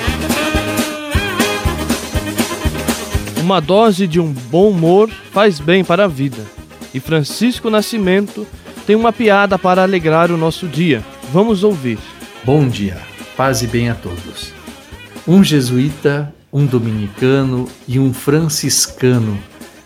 Uma 3.41 3.61
dose 3.61 4.07
de 4.07 4.21
um 4.21 4.33
bom 4.33 4.71
humor 4.71 5.11
faz 5.33 5.59
bem 5.59 5.83
para 5.83 6.05
a 6.05 6.09
vida. 6.09 6.47
E 6.95 7.01
Francisco 7.01 7.69
Nascimento 7.69 8.47
tem 8.87 8.95
uma 8.95 9.13
piada 9.13 9.59
para 9.59 9.83
alegrar 9.83 10.31
o 10.31 10.37
nosso 10.37 10.69
dia. 10.69 11.03
Vamos 11.33 11.65
ouvir. 11.65 11.99
Bom 12.45 12.69
dia, 12.69 12.97
paz 13.37 13.63
e 13.63 13.67
bem 13.67 13.91
a 13.91 13.95
todos. 13.95 14.53
Um 15.27 15.43
jesuíta, 15.43 16.33
um 16.53 16.65
dominicano 16.65 17.69
e 17.87 17.99
um 17.99 18.15
franciscano 18.15 19.39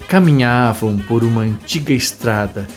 caminhavam 0.07 0.99
por 0.99 1.25
uma 1.25 1.41
antiga 1.41 1.93
estrada 1.93 2.69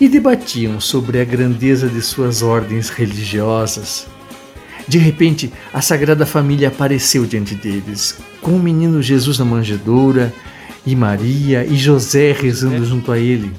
e 0.00 0.08
debatiam 0.08 0.80
sobre 0.80 1.20
a 1.20 1.24
grandeza 1.24 1.88
de 1.88 2.00
suas 2.00 2.40
ordens 2.40 2.88
religiosas. 2.88 4.06
De 4.86 4.96
repente, 4.96 5.52
a 5.74 5.82
Sagrada 5.82 6.24
Família 6.24 6.68
apareceu 6.68 7.26
diante 7.26 7.54
deles, 7.54 8.16
com 8.40 8.52
o 8.52 8.62
menino 8.62 9.02
Jesus 9.02 9.38
na 9.38 9.44
manjedoura, 9.44 10.32
e 10.86 10.94
Maria 10.94 11.66
e 11.66 11.76
José 11.76 12.32
rezando 12.32 12.84
junto 12.86 13.10
a 13.10 13.18
ele. 13.18 13.52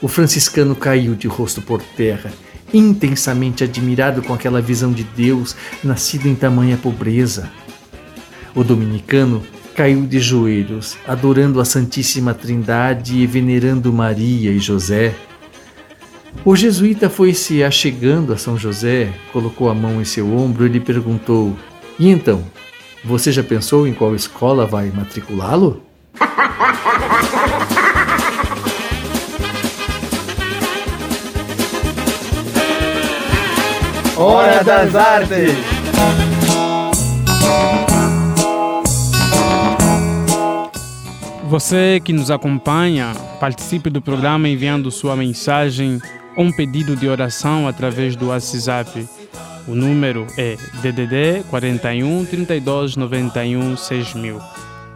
O 0.00 0.08
franciscano 0.08 0.74
caiu 0.74 1.14
de 1.14 1.28
rosto 1.28 1.60
por 1.60 1.82
terra, 1.82 2.32
intensamente 2.72 3.64
admirado 3.64 4.22
com 4.22 4.34
aquela 4.34 4.60
visão 4.60 4.92
de 4.92 5.04
Deus 5.04 5.56
nascido 5.82 6.26
em 6.26 6.34
tamanha 6.34 6.76
pobreza. 6.76 7.50
O 8.54 8.64
dominicano 8.64 9.42
caiu 9.74 10.06
de 10.06 10.18
joelhos, 10.18 10.96
adorando 11.06 11.60
a 11.60 11.64
Santíssima 11.64 12.32
Trindade 12.32 13.18
e 13.18 13.26
venerando 13.26 13.92
Maria 13.92 14.50
e 14.50 14.58
José. 14.58 15.14
O 16.44 16.56
jesuíta 16.56 17.10
foi 17.10 17.34
se 17.34 17.62
achegando 17.62 18.32
a 18.32 18.38
São 18.38 18.56
José, 18.56 19.12
colocou 19.32 19.68
a 19.68 19.74
mão 19.74 20.00
em 20.00 20.04
seu 20.04 20.34
ombro 20.34 20.64
e 20.64 20.68
lhe 20.68 20.80
perguntou: 20.80 21.54
E 21.98 22.08
então, 22.08 22.44
você 23.04 23.30
já 23.30 23.42
pensou 23.42 23.86
em 23.86 23.92
qual 23.92 24.14
escola 24.14 24.66
vai 24.66 24.90
matriculá-lo? 24.90 25.82
Hora 34.18 34.64
das 34.64 34.94
Artes! 34.94 35.50
Você 41.50 42.00
que 42.02 42.14
nos 42.14 42.30
acompanha, 42.30 43.12
participe 43.38 43.90
do 43.90 44.00
programa 44.00 44.48
enviando 44.48 44.90
sua 44.90 45.14
mensagem 45.14 46.00
ou 46.34 46.44
um 46.44 46.52
pedido 46.52 46.96
de 46.96 47.06
oração 47.06 47.68
através 47.68 48.16
do 48.16 48.28
WhatsApp. 48.28 49.06
O 49.68 49.74
número 49.74 50.26
é 50.38 50.56
DDD 50.80 51.44
41 51.50 52.24
32 52.24 52.96
91 52.96 53.76
6000. 53.76 54.40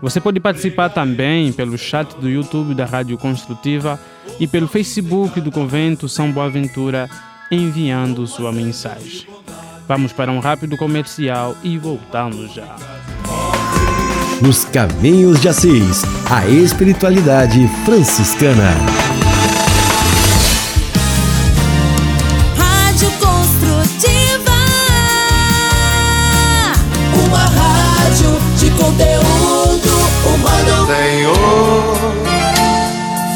Você 0.01 0.19
pode 0.19 0.41
participar 0.41 0.89
também 0.89 1.53
pelo 1.53 1.77
chat 1.77 2.15
do 2.17 2.29
YouTube 2.29 2.75
da 2.75 2.87
Rádio 2.87 3.19
Construtiva 3.19 4.01
e 4.39 4.47
pelo 4.47 4.67
Facebook 4.67 5.43
do 5.43 5.51
Convento 5.51 6.09
São 6.09 6.33
Boaventura 6.33 7.07
enviando 7.51 8.27
sua 8.27 8.53
mensagem. 8.53 9.27
Vamos 9.89 10.13
para 10.13 10.31
um 10.31 10.39
rápido 10.39 10.77
comercial 10.77 11.57
e 11.65 11.77
voltamos 11.77 12.55
já. 12.55 12.77
Nos 14.41 14.65
Caminhos 14.65 15.41
de 15.41 15.49
Assis, 15.49 16.03
a 16.31 16.47
espiritualidade 16.47 17.69
franciscana. 17.85 18.71
Rádio 22.57 23.11
Construtiva. 23.19 24.57
Uma 27.27 27.45
rádio 27.45 28.31
de 28.57 28.71
conteúdo 28.71 29.91
humano. 30.25 30.87
Senhor, 30.87 31.97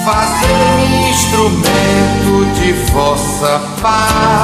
faça-me 0.05 1.11
instrumento 1.11 2.55
de 2.55 2.73
vossa 2.93 3.74
paz. 3.85 4.44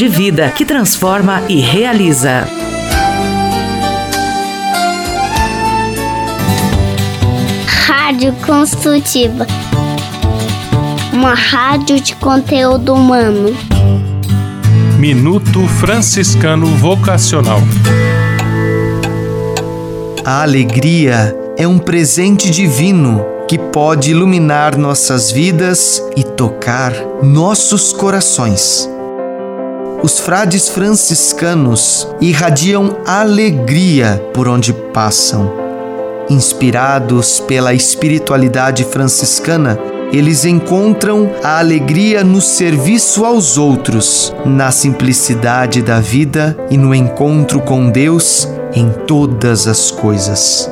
vida 0.07 0.49
que 0.51 0.65
transforma 0.65 1.41
e 1.47 1.59
realiza. 1.59 2.47
Rádio 7.67 8.33
Construtiva. 8.45 9.47
Uma 11.13 11.33
rádio 11.33 11.99
de 11.99 12.15
conteúdo 12.15 12.93
humano. 12.93 13.55
Minuto 14.97 15.67
Franciscano 15.67 16.67
Vocacional. 16.67 17.59
A 20.23 20.43
alegria 20.43 21.35
é 21.57 21.67
um 21.67 21.79
presente 21.79 22.51
divino 22.51 23.25
que 23.47 23.57
pode 23.57 24.11
iluminar 24.11 24.77
nossas 24.77 25.31
vidas 25.31 26.01
e 26.15 26.23
tocar 26.23 26.93
nossos 27.23 27.91
corações. 27.91 28.87
Os 30.03 30.19
frades 30.19 30.67
franciscanos 30.67 32.07
irradiam 32.19 32.97
alegria 33.05 34.19
por 34.33 34.47
onde 34.47 34.73
passam. 34.73 35.53
Inspirados 36.27 37.39
pela 37.39 37.71
espiritualidade 37.71 38.83
franciscana, 38.83 39.77
eles 40.11 40.43
encontram 40.43 41.31
a 41.43 41.59
alegria 41.59 42.23
no 42.23 42.41
serviço 42.41 43.25
aos 43.25 43.59
outros, 43.59 44.33
na 44.43 44.71
simplicidade 44.71 45.83
da 45.83 45.99
vida 45.99 46.57
e 46.71 46.79
no 46.79 46.95
encontro 46.95 47.61
com 47.61 47.91
Deus 47.91 48.47
em 48.73 48.89
todas 49.05 49.67
as 49.67 49.91
coisas. 49.91 50.67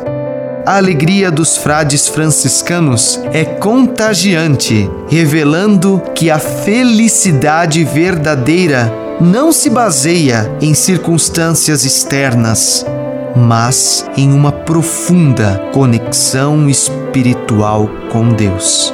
A 0.66 0.78
alegria 0.78 1.30
dos 1.30 1.56
frades 1.56 2.08
franciscanos 2.08 3.20
é 3.32 3.46
contagiante, 3.46 4.90
revelando 5.08 6.02
que 6.16 6.32
a 6.32 6.40
felicidade 6.40 7.84
verdadeira 7.84 9.09
não 9.20 9.52
se 9.52 9.70
baseia 9.70 10.50
em 10.62 10.74
circunstâncias 10.74 11.84
externas, 11.84 12.86
mas 13.36 14.10
em 14.16 14.32
uma 14.32 14.52
profunda 14.52 15.62
conexão 15.74 16.70
espiritual 16.70 17.90
com 18.12 18.30
Deus. 18.30 18.94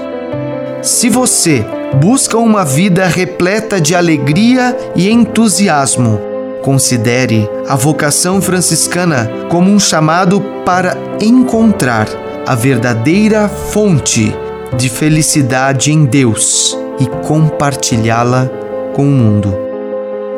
Se 0.81 1.09
você 1.09 1.65
busca 2.01 2.37
uma 2.37 2.65
vida 2.65 3.05
repleta 3.05 3.79
de 3.79 3.93
alegria 3.93 4.75
e 4.95 5.09
entusiasmo, 5.09 6.19
considere 6.63 7.47
a 7.67 7.75
vocação 7.75 8.41
franciscana 8.41 9.29
como 9.49 9.69
um 9.69 9.79
chamado 9.79 10.41
para 10.65 10.97
encontrar 11.21 12.07
a 12.47 12.55
verdadeira 12.55 13.47
fonte 13.47 14.35
de 14.75 14.89
felicidade 14.89 15.91
em 15.91 16.05
Deus 16.05 16.75
e 16.99 17.05
compartilhá-la 17.25 18.49
com 18.93 19.03
o 19.03 19.11
mundo. 19.11 19.64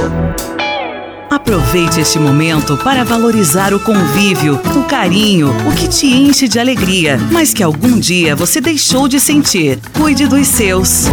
Aproveite 1.28 2.00
este 2.00 2.18
momento 2.18 2.78
para 2.78 3.04
valorizar 3.04 3.74
o 3.74 3.80
convívio, 3.80 4.58
o 4.74 4.84
carinho, 4.84 5.54
o 5.68 5.74
que 5.74 5.88
te 5.88 6.06
enche 6.06 6.48
de 6.48 6.58
alegria, 6.58 7.18
mas 7.30 7.52
que 7.52 7.62
algum 7.62 8.00
dia 8.00 8.34
você 8.34 8.62
deixou 8.62 9.06
de 9.06 9.20
sentir. 9.20 9.78
Cuide 9.92 10.26
dos 10.26 10.48
seus. 10.48 11.04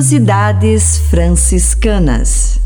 Curiosidades 0.00 0.96
franciscanas. 1.10 2.58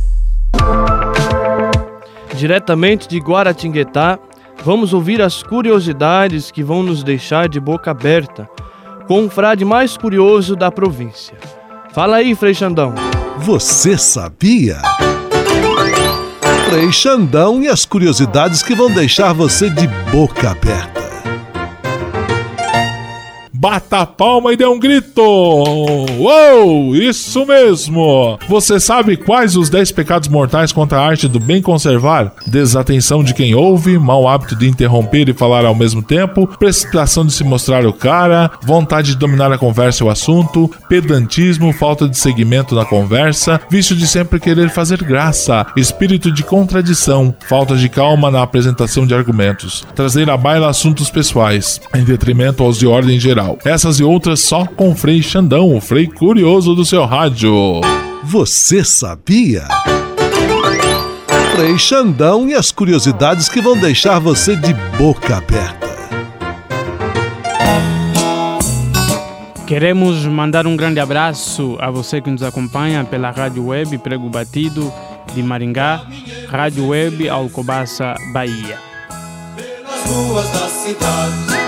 Diretamente 2.37 3.09
de 3.09 3.19
Guaratinguetá, 3.19 4.21
vamos 4.65 4.93
ouvir 4.93 5.21
as 5.21 5.43
curiosidades 5.43 6.53
que 6.53 6.63
vão 6.63 6.85
nos 6.85 7.03
deixar 7.03 7.49
de 7.49 7.59
boca 7.59 7.91
aberta 7.91 8.49
com 9.09 9.25
o 9.25 9.29
frade 9.29 9.65
mais 9.65 9.97
curioso 9.97 10.55
da 10.55 10.71
província. 10.71 11.37
Fala 11.93 12.19
aí, 12.19 12.37
Frei 12.37 12.55
Xandão. 12.55 12.95
Você 13.39 13.99
sabia? 13.99 14.81
Frei 16.71 16.93
Xandão 16.93 17.61
e 17.61 17.67
as 17.67 17.85
curiosidades 17.85 18.63
que 18.63 18.77
vão 18.77 18.95
deixar 18.95 19.33
você 19.33 19.69
de 19.69 19.89
boca 20.13 20.53
aberta. 20.53 21.04
Bata 23.65 24.01
a 24.01 24.07
palma 24.07 24.53
e 24.53 24.59
dê 24.59 24.67
um 24.67 24.79
grito! 24.79 25.23
Uou! 25.23 26.95
Isso 26.95 27.47
mesmo! 27.47 28.39
Você 28.47 28.79
sabe 28.79 29.17
quais 29.17 29.57
os 29.57 29.71
10 29.71 29.91
pecados 29.93 30.29
mortais 30.29 30.71
contra 30.71 30.99
a 30.99 31.07
arte 31.07 31.27
do 31.27 31.41
bem 31.41 31.63
conservar? 31.63 32.31
Desatenção 32.47 33.25
de 33.25 33.33
quem 33.33 33.55
ouve, 33.55 33.99
mau 33.99 34.29
hábito 34.29 34.55
de 34.55 34.69
interromper 34.69 35.31
e 35.31 35.33
falar 35.33 35.65
ao 35.65 35.75
mesmo 35.75 36.03
tempo, 36.03 36.47
precipitação 36.47 37.25
de 37.25 37.33
se 37.33 37.43
mostrar 37.43 37.87
o 37.87 37.93
cara, 37.95 38.51
vontade 38.63 39.13
de 39.13 39.17
dominar 39.17 39.51
a 39.51 39.57
conversa 39.57 40.05
e 40.05 40.07
o 40.07 40.11
assunto, 40.11 40.71
pedantismo, 40.87 41.73
falta 41.73 42.07
de 42.07 42.19
seguimento 42.19 42.75
na 42.75 42.85
conversa, 42.85 43.59
vício 43.71 43.97
de 43.97 44.07
sempre 44.07 44.39
querer 44.39 44.69
fazer 44.69 45.03
graça, 45.03 45.67
espírito 45.75 46.31
de 46.31 46.43
contradição, 46.43 47.35
falta 47.49 47.77
de 47.77 47.89
calma 47.89 48.31
na 48.31 48.43
apresentação 48.43 49.07
de 49.07 49.15
argumentos, 49.15 49.87
trazer 49.95 50.29
à 50.29 50.37
baila 50.37 50.69
assuntos 50.69 51.09
pessoais, 51.09 51.81
em 51.95 52.05
detrimento 52.05 52.63
aos 52.63 52.79
de 52.79 52.87
ordem 52.87 53.19
geral. 53.19 53.54
Essas 53.65 54.01
e 54.01 54.05
outras 54.05 54.41
só 54.41 54.65
com 54.65 54.91
o 54.91 54.95
Frei 54.95 55.23
Xandão, 55.23 55.75
o 55.77 55.81
Frei 55.81 56.07
curioso 56.07 56.75
do 56.75 56.85
seu 56.85 57.05
rádio. 57.05 57.81
Você 58.23 58.85
sabia? 58.85 59.69
Frei 61.55 61.79
Xandão 61.79 62.49
e 62.49 62.55
as 62.55 62.73
curiosidades 62.73 63.49
que 63.49 63.61
vão 63.61 63.77
deixar 63.77 64.19
você 64.19 64.57
de 64.57 64.75
boca 64.97 65.37
aberta. 65.37 65.85
Queremos 69.67 70.27
mandar 70.27 70.67
um 70.67 70.77
grande 70.77 71.01
abraço 71.01 71.77
a 71.81 71.91
você 71.91 72.21
que 72.21 72.31
nos 72.31 72.43
acompanha 72.43 73.05
pela 73.05 73.31
Rádio 73.31 73.67
Web 73.67 73.97
Prego 73.99 74.29
Batido 74.29 74.93
de 75.35 75.43
Maringá, 75.43 76.07
Rádio 76.49 76.89
Web 76.89 77.29
Alcobaça, 77.29 78.15
Bahia. 78.33 78.79
Pelas 79.57 80.05
ruas 80.11 80.49
da 80.51 80.69
cidade. 80.69 81.64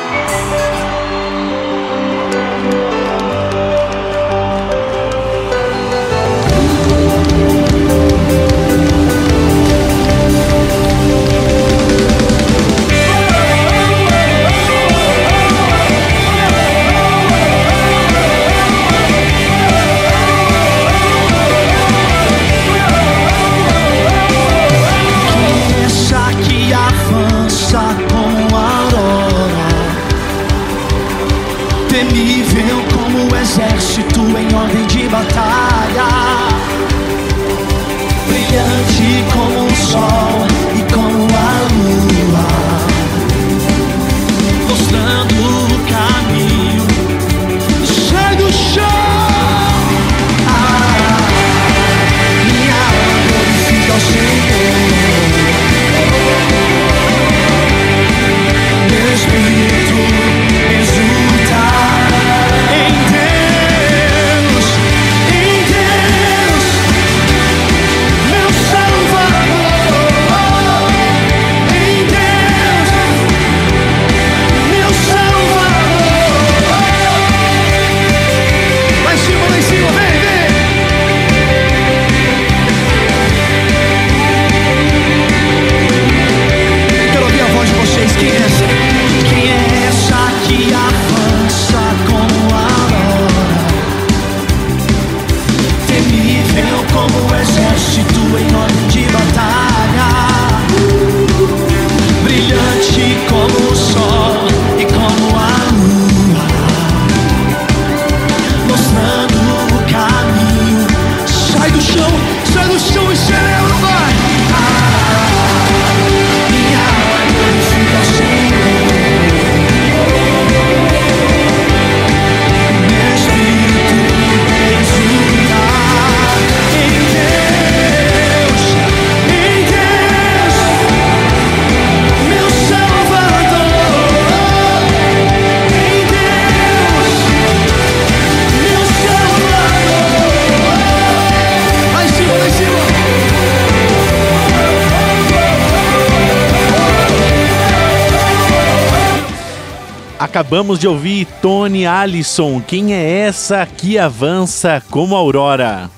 Acabamos 150.47 150.78
de 150.78 150.86
ouvir 150.86 151.26
Tony 151.42 151.86
Allison. 151.86 152.61
Quem 152.61 152.94
é 152.94 153.18
essa 153.18 153.66
que 153.66 153.99
avança 153.99 154.80
como 154.92 155.16
a 155.16 155.18
aurora? 155.18 155.90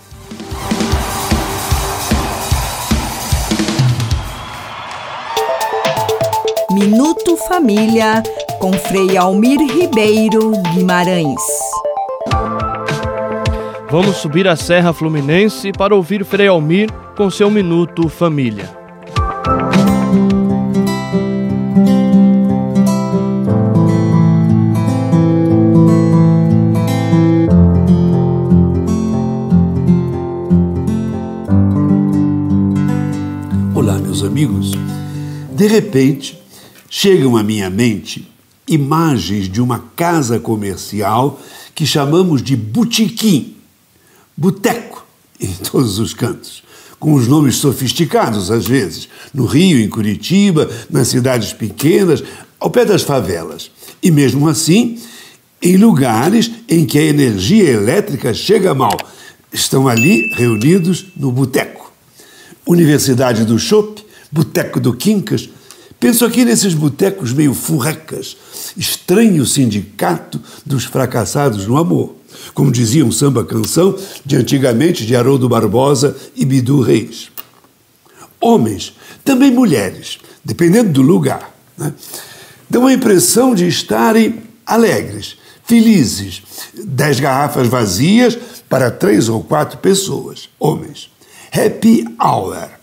Minuto 6.71 7.37
Família 7.47 8.23
com 8.59 8.73
Frei 8.73 9.19
Almir 9.19 9.61
Ribeiro 9.61 10.53
Guimarães. 10.73 11.43
Vamos 13.91 14.17
subir 14.17 14.49
a 14.49 14.57
Serra 14.57 14.95
Fluminense 14.95 15.73
para 15.73 15.95
ouvir 15.95 16.25
Frei 16.25 16.49
Almir 16.49 16.91
com 17.15 17.29
seu 17.29 17.51
Minuto 17.51 18.09
Família. 18.09 18.71
Amigos. 34.39 34.71
De 35.53 35.67
repente, 35.67 36.41
chegam 36.89 37.37
à 37.37 37.43
minha 37.43 37.69
mente 37.69 38.31
imagens 38.69 39.49
de 39.49 39.61
uma 39.61 39.81
casa 39.97 40.39
comercial 40.39 41.41
que 41.75 41.85
chamamos 41.85 42.41
de 42.41 42.55
botequim, 42.55 43.57
boteco, 44.37 45.05
em 45.41 45.53
todos 45.55 45.99
os 45.99 46.15
cantos, 46.15 46.63
com 47.01 47.15
os 47.15 47.27
nomes 47.27 47.57
sofisticados 47.57 48.49
às 48.49 48.65
vezes, 48.65 49.09
no 49.35 49.45
Rio, 49.45 49.81
em 49.81 49.89
Curitiba, 49.89 50.71
nas 50.89 51.09
cidades 51.09 51.53
pequenas, 51.53 52.23
ao 52.61 52.71
pé 52.71 52.85
das 52.85 53.03
favelas. 53.03 53.73
E 54.01 54.09
mesmo 54.09 54.49
assim, 54.49 55.01
em 55.61 55.77
lugares 55.77 56.49
em 56.69 56.87
que 56.87 56.97
a 56.97 57.05
energia 57.05 57.71
elétrica 57.71 58.33
chega 58.33 58.73
mal, 58.73 58.97
estão 59.53 59.89
ali 59.89 60.33
reunidos 60.35 61.07
no 61.17 61.33
boteco. 61.33 61.93
Universidade 62.65 63.45
do 63.45 63.59
Chopp, 63.59 64.07
Boteco 64.31 64.79
do 64.79 64.95
Quincas. 64.95 65.49
Penso 65.99 66.25
aqui 66.25 66.45
nesses 66.45 66.75
botecos 66.75 67.33
meio 67.33 67.53
furrecas, 67.53 68.37
estranho 68.77 69.45
sindicato 69.45 70.41
dos 70.65 70.85
fracassados 70.85 71.67
no 71.67 71.77
amor, 71.77 72.15
como 72.55 72.71
dizia 72.71 73.05
um 73.05 73.11
samba-canção 73.11 73.99
de 74.25 74.37
antigamente 74.37 75.05
de 75.05 75.17
Haroldo 75.17 75.49
Barbosa 75.49 76.17
e 76.37 76.45
Bidu 76.45 76.81
Reis. 76.81 77.31
Homens, 78.41 78.95
também 79.25 79.51
mulheres, 79.51 80.19
dependendo 80.45 80.93
do 80.93 81.03
lugar, 81.03 81.53
né? 81.77 81.93
dão 82.71 82.87
a 82.87 82.93
impressão 82.93 83.53
de 83.55 83.67
estarem 83.67 84.43
alegres, 84.65 85.37
felizes. 85.65 86.43
Dez 86.85 87.19
garrafas 87.19 87.67
vazias 87.67 88.39
para 88.69 88.91
três 88.91 89.29
ou 89.29 89.43
quatro 89.43 89.79
pessoas, 89.79 90.49
homens. 90.61 91.11
Happy 91.53 92.05
hour. 92.23 92.78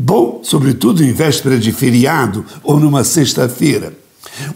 Bom, 0.00 0.42
sobretudo 0.44 1.02
em 1.02 1.12
véspera 1.12 1.58
de 1.58 1.72
feriado 1.72 2.46
ou 2.62 2.78
numa 2.78 3.02
sexta-feira. 3.02 3.92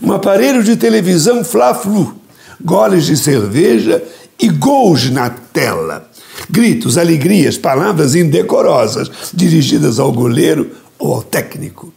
Um 0.01 0.13
aparelho 0.13 0.63
de 0.63 0.77
televisão 0.77 1.43
fla-flu, 1.43 2.15
goles 2.61 3.07
de 3.07 3.17
cerveja 3.17 4.01
e 4.39 4.49
gols 4.49 5.11
na 5.11 5.29
tela. 5.31 6.09
Gritos, 6.49 6.97
alegrias, 6.97 7.59
palavras 7.59 8.15
indecorosas 8.15 9.11
dirigidas 9.35 9.99
ao 9.99 10.13
goleiro 10.13 10.71
ou 10.97 11.15
ao 11.15 11.25
técnico. 11.25 11.93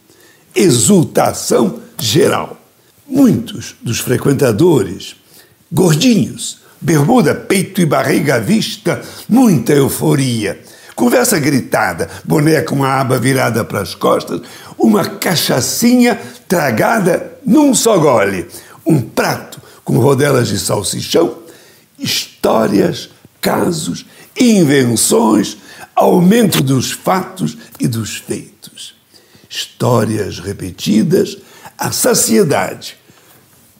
Exultação 0.55 1.81
geral. 1.99 2.59
Muitos 3.07 3.75
dos 3.79 3.99
frequentadores, 3.99 5.15
gordinhos, 5.71 6.61
bermuda, 6.81 7.35
peito 7.35 7.79
e 7.79 7.85
barriga 7.85 8.37
à 8.37 8.39
vista, 8.39 9.03
muita 9.29 9.71
euforia. 9.71 10.59
Conversa 10.95 11.37
gritada, 11.37 12.09
boné 12.23 12.61
com 12.61 12.83
a 12.83 13.01
aba 13.01 13.19
virada 13.19 13.65
para 13.65 13.81
as 13.81 13.93
costas, 13.93 14.41
uma 14.77 15.03
cachaçinha 15.03 16.15
tragada 16.47 17.37
num 17.45 17.75
só 17.75 17.97
gole, 17.97 18.47
um 18.85 19.01
prato 19.01 19.61
com 19.83 19.97
rodelas 19.99 20.47
de 20.47 20.57
salsichão, 20.57 21.37
histórias, 21.99 23.09
casos, 23.41 24.05
invenções, 24.39 25.57
aumento 25.93 26.61
dos 26.61 26.91
fatos 26.91 27.57
e 27.79 27.87
dos 27.87 28.15
feitos. 28.15 28.95
Histórias 29.49 30.39
repetidas, 30.39 31.37
a 31.77 31.91
saciedade. 31.91 32.97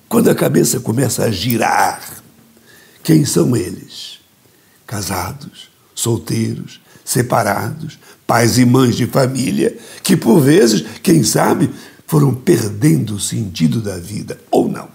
Quando 0.08 0.30
a 0.30 0.36
cabeça 0.36 0.80
começa 0.80 1.24
a 1.24 1.32
girar, 1.32 2.02
quem 3.04 3.26
são 3.26 3.56
eles? 3.56 4.20
Casados, 4.86 5.70
solteiros, 5.94 6.80
separados, 7.16 7.98
pais 8.28 8.58
e 8.58 8.66
mães 8.66 8.96
de 8.98 9.08
família, 9.08 9.76
que 10.04 10.18
por 10.18 10.42
vezes, 10.42 10.84
quem 11.02 11.24
sabe, 11.24 11.70
foram 12.06 12.34
perdendo 12.34 13.16
o 13.16 13.20
sentido 13.20 13.80
da 13.80 13.98
vida, 13.98 14.38
ou 14.52 14.68
não. 14.68 14.90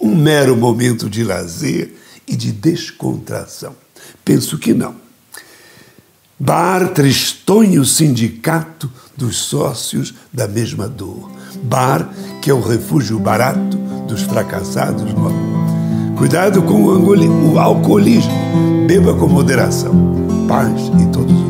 Um 0.00 0.16
mero 0.16 0.56
momento 0.56 1.08
de 1.08 1.22
lazer 1.22 1.94
e 2.26 2.34
de 2.34 2.50
descontração. 2.50 3.74
Penso 4.24 4.58
que 4.58 4.74
não. 4.74 4.96
Bar 6.38 6.88
tristonho 6.88 7.84
sindicato 7.84 8.90
dos 9.16 9.36
sócios 9.36 10.14
da 10.32 10.48
mesma 10.48 10.88
dor. 10.88 11.30
Bar 11.62 12.12
que 12.40 12.50
é 12.50 12.54
o 12.54 12.60
refúgio 12.60 13.18
barato 13.18 13.76
dos 14.08 14.22
fracassados 14.22 15.12
no 15.14 15.26
amor. 15.28 16.16
Cuidado 16.16 16.62
com 16.62 16.82
o, 16.82 17.52
o 17.52 17.58
alcoolismo. 17.58 18.32
Beba 18.86 19.14
com 19.14 19.28
moderação. 19.28 20.46
Paz 20.48 20.90
e 21.00 21.06
todos 21.12 21.32
os 21.32 21.49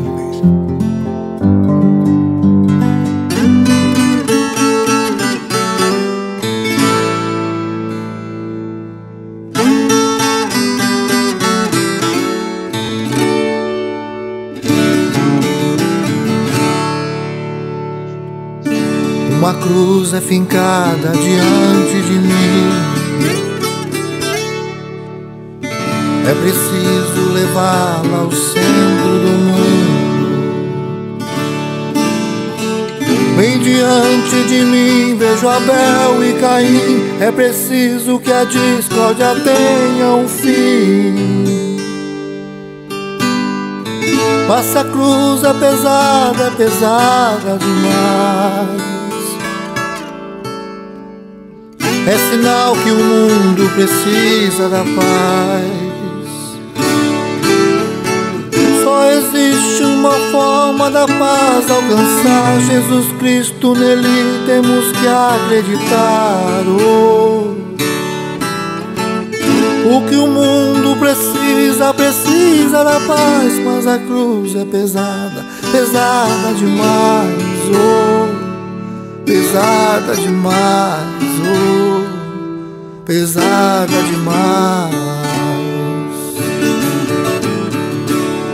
Uma 19.41 19.55
cruz 19.55 20.13
é 20.13 20.21
fincada 20.21 21.13
diante 21.13 21.99
de 21.99 22.13
mim. 22.13 22.69
É 26.29 26.33
preciso 26.35 27.33
levá-la 27.33 28.19
ao 28.19 28.31
centro 28.31 29.19
do 29.19 29.31
mundo. 29.49 31.25
Bem 33.35 33.57
diante 33.57 34.43
de 34.47 34.63
mim 34.63 35.17
vejo 35.17 35.49
Abel 35.49 36.23
e 36.23 36.33
Caim. 36.39 37.01
É 37.19 37.31
preciso 37.31 38.19
que 38.19 38.31
a 38.31 38.43
discórdia 38.43 39.33
tenha 39.43 40.05
um 40.17 40.27
fim. 40.27 41.79
Mas 44.47 44.75
a 44.75 44.83
cruz 44.83 45.43
é 45.43 45.53
pesada, 45.55 46.43
é 46.43 46.51
pesada 46.51 47.57
demais. 47.57 49.00
É 52.07 52.17
sinal 52.17 52.73
que 52.73 52.89
o 52.89 52.95
mundo 52.95 53.69
precisa 53.75 54.67
da 54.69 54.79
paz. 54.79 55.91
Só 58.83 59.11
existe 59.11 59.83
uma 59.83 60.13
forma 60.31 60.89
da 60.89 61.05
paz 61.05 61.69
alcançar 61.69 62.59
Jesus 62.61 63.05
Cristo, 63.19 63.75
nele 63.75 64.43
temos 64.47 64.91
que 64.91 65.07
acreditar. 65.07 66.63
Oh. 66.67 67.55
O 69.95 70.01
que 70.07 70.15
o 70.15 70.27
mundo 70.27 70.97
precisa, 70.97 71.93
precisa 71.93 72.83
da 72.83 72.99
paz, 72.99 73.59
mas 73.63 73.85
a 73.85 73.99
cruz 73.99 74.55
é 74.55 74.65
pesada, 74.65 75.45
pesada 75.71 76.53
demais. 76.57 77.31
Oh 77.69 78.51
pesada 79.31 80.15
demais, 80.15 81.03
oh, 81.39 81.80
pesada 83.11 84.01
demais. 84.03 84.95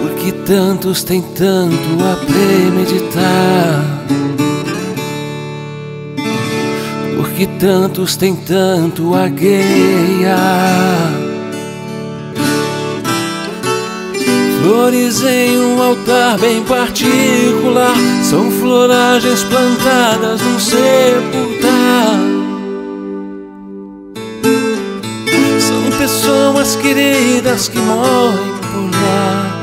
Porque 0.02 0.32
tantos 0.32 1.04
têm 1.04 1.22
tanto 1.22 1.78
a 2.04 2.16
premeditar. 2.26 3.84
Porque 7.16 7.46
tantos 7.60 8.16
têm 8.16 8.36
tanto 8.36 9.14
a 9.14 9.28
guerrear. 9.28 11.12
Flores 14.64 15.22
em 15.22 15.56
um 15.60 15.80
altar 15.80 16.40
bem 16.40 16.64
particular 16.64 17.94
são 18.24 18.50
floragens 18.50 19.44
plantadas 19.44 20.42
num 20.42 20.60
sepultar. 20.60 22.27
Pessoas 26.68 26.76
queridas 26.76 27.70
que 27.70 27.80
morrem 27.80 28.58
por 28.72 28.92
lá. 29.02 29.54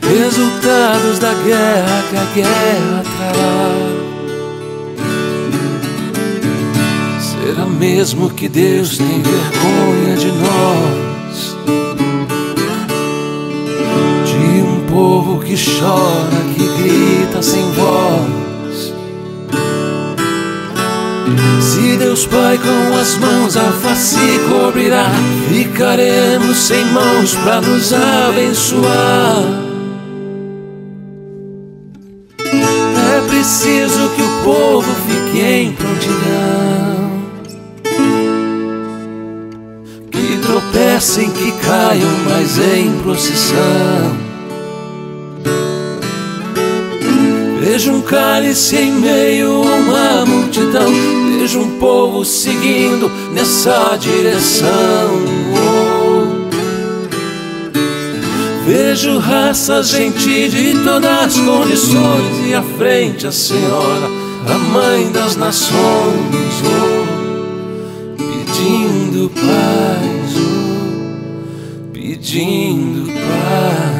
Resultados 0.00 1.18
da 1.18 1.34
guerra 1.34 2.02
que 2.10 2.16
a 2.16 2.24
guerra 2.34 3.02
trará. 3.16 3.68
Será 7.20 7.66
mesmo 7.66 8.30
que 8.30 8.48
Deus 8.48 8.96
tem 8.96 9.22
vergonha 9.22 10.16
de 10.16 10.32
nós? 10.32 11.56
De 14.24 14.62
um 14.62 14.86
povo 14.86 15.40
que 15.40 15.54
chora, 15.54 16.40
que 16.54 16.82
grita 16.82 17.42
sem 17.42 17.62
voz. 17.72 18.45
Se 21.60 21.96
Deus 21.96 22.26
Pai 22.26 22.58
com 22.58 22.96
as 22.96 23.16
mãos 23.18 23.56
a 23.56 23.72
face 23.72 24.40
cobrirá, 24.48 25.06
ficaremos 25.48 26.56
sem 26.56 26.84
mãos 26.86 27.34
para 27.36 27.60
nos 27.60 27.92
abençoar. 27.92 29.44
É 32.38 33.20
preciso 33.28 34.10
que 34.10 34.22
o 34.22 34.44
povo 34.44 34.94
fique 35.06 35.40
em 35.40 35.72
prontidão. 35.72 36.66
tropecem, 40.46 41.30
que 41.30 41.52
caiam, 41.52 42.10
mas 42.24 42.58
em 42.58 42.92
procissão. 43.02 44.25
Vejo 47.68 47.94
um 47.94 48.00
cálice 48.00 48.76
em 48.76 48.92
meio 48.92 49.60
a 49.60 49.74
uma 49.74 50.24
multidão, 50.24 50.86
vejo 51.36 51.62
um 51.62 51.80
povo 51.80 52.24
seguindo 52.24 53.10
nessa 53.32 53.96
direção. 53.96 54.70
Vejo 58.64 59.18
raças, 59.18 59.88
gente 59.88 60.48
de 60.48 60.78
todas 60.84 61.10
as 61.10 61.40
condições 61.40 62.46
e 62.46 62.54
à 62.54 62.62
frente 62.62 63.26
a 63.26 63.32
Senhora, 63.32 64.06
a 64.48 64.58
Mãe 64.58 65.10
das 65.10 65.34
Nações, 65.34 66.62
pedindo 68.16 69.28
paz, 69.30 70.36
pedindo 71.92 73.12
paz. 73.12 73.95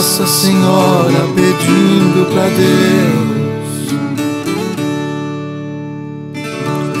Nossa 0.00 0.26
Senhora 0.26 1.28
pedindo 1.34 2.24
pra 2.32 2.48
Deus. 2.48 3.92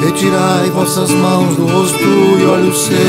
Retirai 0.04 0.68
vossas 0.68 1.10
mãos 1.10 1.56
do 1.56 1.66
rosto 1.66 1.96
e 1.98 2.44
olhos 2.44 2.78
seus. 2.78 3.00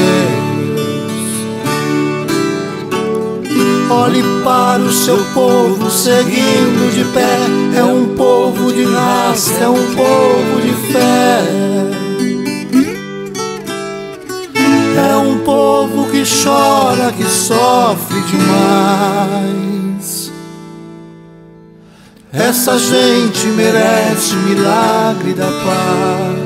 Olhe 3.90 4.24
para 4.46 4.82
o 4.82 4.94
seu 4.94 5.18
povo 5.34 5.92
seguindo 5.92 6.90
de 6.96 7.04
pé. 7.14 7.40
É 7.78 7.84
um 7.84 8.16
povo 8.16 8.72
de 8.72 8.86
raça, 8.86 9.52
é 9.62 9.68
um 9.68 9.94
povo 9.94 10.62
de 10.62 10.72
fé. 10.94 11.44
É 15.10 15.18
um 15.18 15.40
povo 15.40 16.10
que 16.10 16.24
chora, 16.24 17.12
que 17.12 17.26
sofre 17.26 18.22
demais. 18.22 19.71
Essa 22.34 22.80
gente 22.80 23.46
merece 23.48 24.36
milagre 24.38 25.34
da 25.34 25.48
paz. 25.48 26.42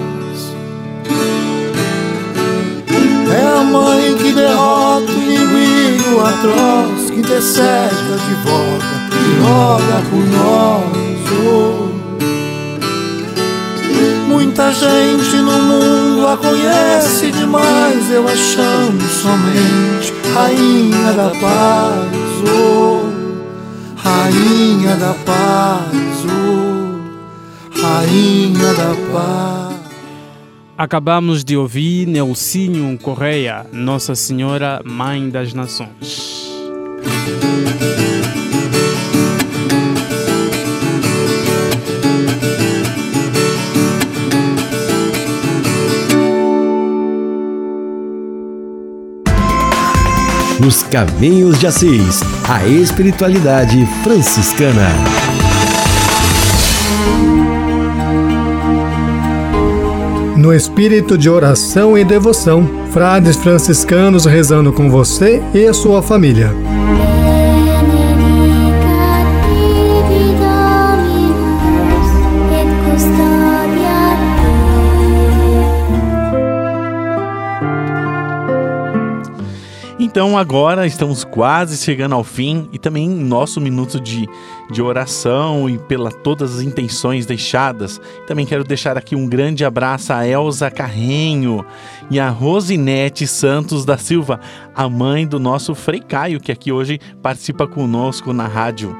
É 3.31 3.59
a 3.59 3.63
mãe 3.63 4.15
que 4.15 4.31
derrota 4.31 5.11
o 5.11 5.21
inimigo 5.21 6.21
atroz, 6.21 7.11
que 7.11 7.19
intercede, 7.19 8.13
advoga, 8.13 8.95
que 9.11 9.41
roga 9.43 10.01
por 10.09 10.25
nós. 10.25 11.05
Oh. 11.45 11.95
Muita 14.27 14.71
gente 14.71 15.35
no 15.35 15.59
mundo 15.59 16.27
a 16.27 16.35
conhece 16.35 17.31
demais, 17.31 18.09
eu 18.09 18.27
achando 18.27 19.03
somente 19.07 20.11
Rainha 20.33 21.13
da 21.13 21.29
Paz, 21.39 22.09
oh, 22.49 23.04
Rainha 24.05 24.95
da 24.97 25.15
Paz, 25.25 26.25
oh, 26.29 27.81
Rainha 27.81 28.73
da 28.75 28.93
Paz. 29.11 29.75
Acabamos 30.77 31.43
de 31.43 31.57
ouvir 31.57 32.05
Nelsinho 32.05 32.95
Correia, 32.99 33.65
Nossa 33.73 34.13
Senhora 34.13 34.79
Mãe 34.85 35.27
das 35.27 35.55
Nações. 35.55 36.47
Nos 50.65 50.81
Caminhos 50.81 51.59
de 51.59 51.67
Assis, 51.67 52.21
a 52.49 52.65
espiritualidade 52.65 53.85
franciscana. 54.03 54.89
No 60.35 60.51
espírito 60.51 61.19
de 61.19 61.29
oração 61.29 61.95
e 61.95 62.03
devoção, 62.03 62.67
frades 62.91 63.35
franciscanos 63.35 64.25
rezando 64.25 64.73
com 64.73 64.89
você 64.89 65.39
e 65.53 65.67
a 65.67 65.73
sua 65.73 66.01
família. 66.01 66.51
Então 80.15 80.37
agora 80.37 80.87
estamos 80.87 81.25
quase 81.25 81.75
chegando 81.75 82.15
ao 82.15 82.23
fim 82.23 82.69
e 82.71 82.79
também 82.79 83.09
nosso 83.09 83.59
minuto 83.59 83.99
de, 83.99 84.25
de 84.71 84.81
oração 84.81 85.69
e 85.69 85.77
pela 85.77 86.09
todas 86.09 86.55
as 86.55 86.61
intenções 86.61 87.25
deixadas. 87.25 87.99
Também 88.25 88.45
quero 88.45 88.63
deixar 88.63 88.97
aqui 88.97 89.13
um 89.13 89.27
grande 89.27 89.65
abraço 89.65 90.13
a 90.13 90.25
Elza 90.25 90.71
Carrenho 90.71 91.65
e 92.09 92.17
a 92.17 92.29
Rosinete 92.29 93.27
Santos 93.27 93.83
da 93.83 93.97
Silva, 93.97 94.39
a 94.73 94.87
mãe 94.87 95.27
do 95.27 95.37
nosso 95.37 95.75
Frei 95.75 95.99
Caio, 95.99 96.39
que 96.39 96.49
aqui 96.49 96.71
hoje 96.71 96.97
participa 97.21 97.67
conosco 97.67 98.31
na 98.31 98.47
rádio. 98.47 98.97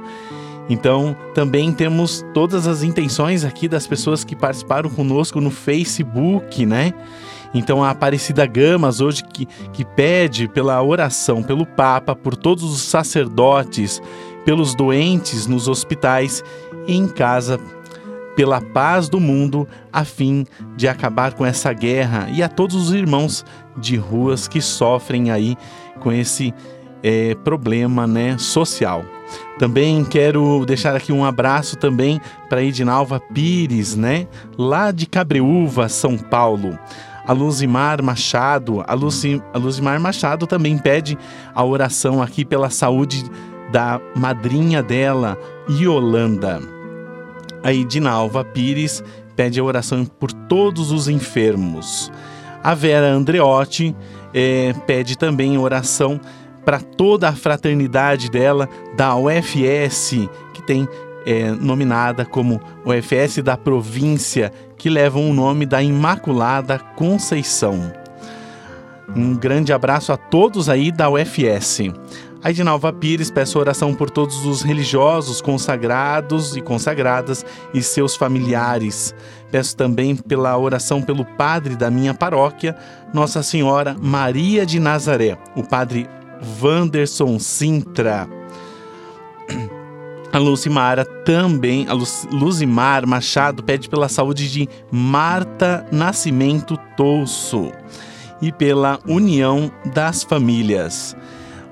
Então, 0.68 1.16
também 1.34 1.72
temos 1.72 2.26
todas 2.34 2.68
as 2.68 2.84
intenções 2.84 3.46
aqui 3.46 3.70
das 3.70 3.88
pessoas 3.88 4.26
que 4.26 4.36
participaram 4.36 4.90
conosco 4.90 5.40
no 5.40 5.50
Facebook, 5.50 6.66
né? 6.66 6.94
Então 7.56 7.82
a 7.82 7.90
Aparecida 7.90 8.46
Gamas 8.46 9.00
hoje 9.00 9.24
que, 9.24 9.48
que 9.72 9.86
pede 9.86 10.46
pela 10.50 10.84
oração 10.84 11.42
pelo 11.42 11.66
Papa, 11.66 12.14
por 12.14 12.36
todos 12.36 12.64
os 12.66 12.82
sacerdotes, 12.82 14.02
pelos 14.44 14.76
doentes 14.76 15.48
nos 15.48 15.70
hospitais 15.70 16.44
e 16.86 16.94
em 16.94 17.08
casa, 17.08 17.58
pela 18.36 18.60
paz 18.60 19.08
do 19.08 19.22
mundo, 19.22 19.66
a 19.92 20.04
fim 20.04 20.46
de 20.76 20.86
acabar 20.86 21.34
com 21.34 21.46
essa 21.46 21.72
guerra 21.72 22.28
e 22.30 22.44
a 22.44 22.50
todos 22.50 22.76
os 22.76 22.94
irmãos 22.94 23.46
de 23.78 23.96
ruas 23.96 24.50
que 24.50 24.60
sofrem 24.60 25.32
aí 25.32 25.56
com 26.02 26.12
esse 26.12 26.54
é, 27.02 27.36
problema 27.36 28.06
né, 28.06 28.38
social. 28.38 29.06
Também 29.58 30.04
quero 30.04 30.66
deixar 30.66 30.94
aqui 30.94 31.14
um 31.14 31.24
abraço 31.24 31.78
também 31.78 32.20
para 32.50 32.62
Edinalva 32.62 33.22
Pires, 33.34 33.96
né, 33.96 34.28
lá 34.58 34.92
de 34.92 35.06
Cabreúva, 35.06 35.88
São 35.88 36.18
Paulo. 36.18 36.78
A 37.28 37.34
Luzimar 37.34 38.04
Machado, 38.04 38.84
a, 38.88 38.94
Luzi, 38.94 39.42
a 39.54 39.58
Luzimar 39.58 40.00
Machado 40.00 40.46
também 40.46 40.78
pede 40.78 41.18
a 41.54 41.64
oração 41.64 42.22
aqui 42.22 42.46
pela 42.46 42.70
saúde 42.70 43.24
da 43.72 44.00
madrinha 44.16 44.84
dela, 44.84 45.38
Yolanda. 45.70 46.62
A 47.64 47.74
Edinalva 47.74 48.44
Pires 48.46 49.04
pede 49.36 49.60
a 49.60 49.64
oração 49.64 50.06
por 50.06 50.32
todos 50.32 50.92
os 50.92 51.08
enfermos. 51.08 52.12
A 52.64 52.74
Vera 52.74 53.08
Andreotti 53.08 53.96
é, 54.34 54.74
pede 54.86 55.18
também 55.18 55.58
oração 55.58 56.20
para 56.64 56.80
toda 56.80 57.30
a 57.30 57.34
fraternidade 57.34 58.30
dela 58.30 58.68
da 58.96 59.16
UFS, 59.16 60.28
que 60.54 60.62
tem 60.64 60.88
é, 61.26 61.52
nominada 61.52 62.26
como 62.26 62.62
UFS 62.86 63.42
da 63.44 63.58
província, 63.58 64.52
que 64.78 64.90
levam 64.90 65.30
o 65.30 65.34
nome 65.34 65.66
da 65.66 65.82
Imaculada 65.82 66.80
Conceição. 66.80 67.92
Um 69.16 69.36
grande 69.36 69.72
abraço 69.72 70.12
a 70.12 70.18
todos 70.18 70.68
aí 70.70 70.92
da 70.92 71.10
UFS. 71.10 71.82
A 72.44 72.52
Edinalva 72.52 72.94
Pires 72.94 73.32
peço 73.32 73.58
oração 73.58 73.94
por 73.96 74.10
todos 74.10 74.46
os 74.46 74.62
religiosos 74.62 75.42
consagrados 75.42 76.56
e 76.56 76.62
consagradas 76.62 77.44
e 77.74 77.82
seus 77.82 78.16
familiares. 78.16 79.16
Peço 79.52 79.76
também 79.76 80.16
pela 80.16 80.56
oração 80.58 81.02
pelo 81.02 81.26
padre 81.26 81.76
da 81.76 81.90
minha 81.90 82.14
paróquia, 82.14 82.76
Nossa 83.12 83.42
Senhora 83.42 83.96
Maria 84.00 84.66
de 84.66 84.80
Nazaré, 84.80 85.38
o 85.56 85.64
padre 85.64 86.08
Wanderson 86.62 87.40
Sintra. 87.40 88.30
A 90.32 90.38
Lucimara 90.38 91.06
também, 91.06 91.88
a 91.88 91.94
Luzimar 92.34 93.08
Machado 93.08 93.64
pede 93.64 93.88
pela 93.88 94.10
saúde 94.10 94.52
de 94.52 94.68
Marta 94.92 95.86
Nascimento 95.92 96.78
Touço 96.98 97.72
e 98.42 98.52
pela 98.52 99.00
união 99.08 99.72
das 99.94 100.24
famílias. 100.24 101.16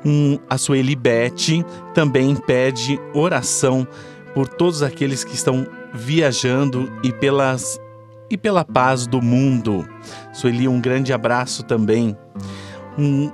Um, 0.05 0.37
a 0.49 0.57
Sueli 0.57 0.95
Bete 0.95 1.65
também 1.93 2.35
pede 2.35 2.99
oração 3.13 3.87
por 4.33 4.47
todos 4.47 4.81
aqueles 4.81 5.23
que 5.23 5.35
estão 5.35 5.67
viajando 5.93 6.91
e 7.03 7.11
pelas 7.11 7.79
e 8.29 8.37
pela 8.37 8.65
paz 8.65 9.05
do 9.05 9.21
mundo. 9.21 9.87
Sueli, 10.31 10.67
um 10.67 10.81
grande 10.81 11.13
abraço 11.13 11.63
também. 11.63 12.17
Um, 12.97 13.31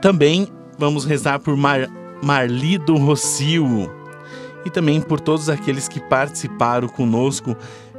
também 0.00 0.48
vamos 0.76 1.04
rezar 1.04 1.38
por 1.38 1.56
Mar, 1.56 1.88
Marlido 2.22 2.96
Rocio 2.96 3.90
e 4.64 4.70
também 4.70 5.00
por 5.00 5.20
todos 5.20 5.48
aqueles 5.48 5.88
que 5.88 6.00
participaram 6.00 6.88
conosco 6.88 7.56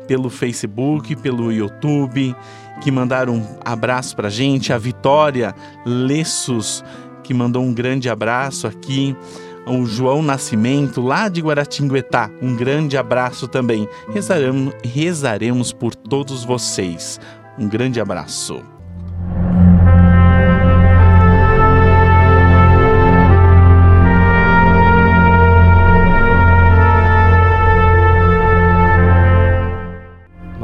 pelo 0.08 0.30
Facebook, 0.30 1.16
pelo 1.16 1.52
YouTube, 1.52 2.36
que 2.82 2.92
mandaram 2.92 3.36
um 3.36 3.58
abraço 3.64 4.16
pra 4.16 4.30
gente, 4.30 4.74
a 4.74 4.78
Vitória 4.78 5.56
Lessos, 5.86 6.84
que 7.24 7.32
que 7.32 7.34
mandou 7.34 7.64
um 7.64 7.74
grande 7.74 8.10
abraço 8.10 8.68
aqui. 8.68 9.16
O 9.66 9.86
João 9.86 10.22
Nascimento, 10.22 11.02
lá 11.02 11.30
de 11.30 11.40
Guaratinguetá, 11.40 12.30
um 12.42 12.58
grande 12.58 12.98
abraço 12.98 13.48
também. 13.48 13.88
Rezaremos, 14.14 14.74
rezaremos 14.84 15.72
por 15.72 15.96
todos 15.96 16.44
vocês. 16.44 17.22
Um 17.58 17.70
grande 17.70 18.02
abraço. 18.02 18.62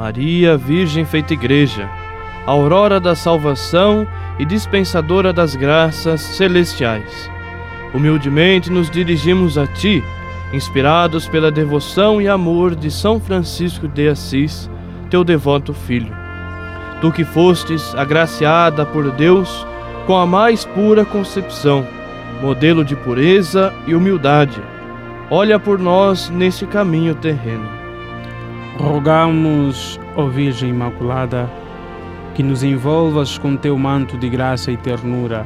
Maria, 0.08 0.56
Virgem 0.56 1.04
feita 1.04 1.34
Igreja, 1.34 1.90
aurora 2.46 2.98
da 2.98 3.14
salvação 3.14 4.08
e 4.40 4.46
dispensadora 4.46 5.34
das 5.34 5.54
graças 5.54 6.22
celestiais. 6.22 7.30
Humildemente 7.94 8.72
nos 8.72 8.90
dirigimos 8.90 9.58
a 9.58 9.68
Ti, 9.68 10.02
inspirados 10.54 11.28
pela 11.28 11.52
devoção 11.52 12.22
e 12.22 12.28
amor 12.30 12.74
de 12.74 12.90
São 12.90 13.20
Francisco 13.20 13.86
de 13.86 14.08
Assis, 14.08 14.70
teu 15.10 15.26
devoto 15.26 15.74
filho. 15.74 16.16
Tu 17.02 17.12
que 17.12 17.26
fostes 17.26 17.94
agraciada 17.94 18.86
por 18.86 19.12
Deus 19.12 19.68
com 20.06 20.16
a 20.16 20.26
mais 20.26 20.64
pura 20.64 21.04
concepção, 21.04 21.86
modelo 22.42 22.86
de 22.86 22.96
pureza 22.96 23.74
e 23.86 23.94
humildade, 23.94 24.62
olha 25.30 25.60
por 25.60 25.78
nós 25.78 26.30
neste 26.30 26.66
caminho 26.66 27.14
terreno. 27.14 27.87
Rogamos, 28.80 30.00
ó 30.16 30.26
Virgem 30.28 30.70
Imaculada, 30.70 31.50
que 32.36 32.44
nos 32.44 32.64
envolvas 32.64 33.38
com 33.38 33.58
teu 33.58 33.78
manto 33.78 34.18
de 34.18 34.30
graça 34.30 34.72
e 34.72 34.78
ternura. 34.78 35.46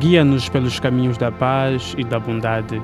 Guia-nos 0.00 0.48
pelos 0.48 0.80
caminhos 0.80 1.16
da 1.16 1.30
paz 1.30 1.94
e 1.96 2.02
da 2.02 2.18
bondade. 2.18 2.82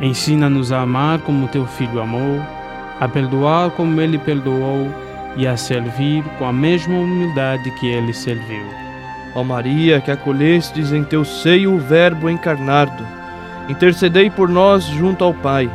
Ensina-nos 0.00 0.70
a 0.70 0.82
amar 0.82 1.18
como 1.20 1.48
teu 1.48 1.66
filho 1.66 2.00
amou, 2.00 2.40
a 3.00 3.08
perdoar 3.08 3.70
como 3.70 4.00
ele 4.00 4.18
perdoou 4.18 4.88
e 5.36 5.46
a 5.46 5.56
servir 5.56 6.22
com 6.38 6.44
a 6.44 6.52
mesma 6.52 6.96
humildade 6.96 7.70
que 7.72 7.88
ele 7.88 8.14
serviu. 8.14 8.64
Ó 9.34 9.42
Maria, 9.42 10.00
que 10.00 10.10
acolhestes 10.12 10.92
em 10.92 11.02
teu 11.02 11.24
seio 11.24 11.74
o 11.74 11.78
Verbo 11.78 12.30
encarnado, 12.30 13.04
intercedei 13.68 14.30
por 14.30 14.48
nós 14.48 14.84
junto 14.84 15.24
ao 15.24 15.34
Pai, 15.34 15.68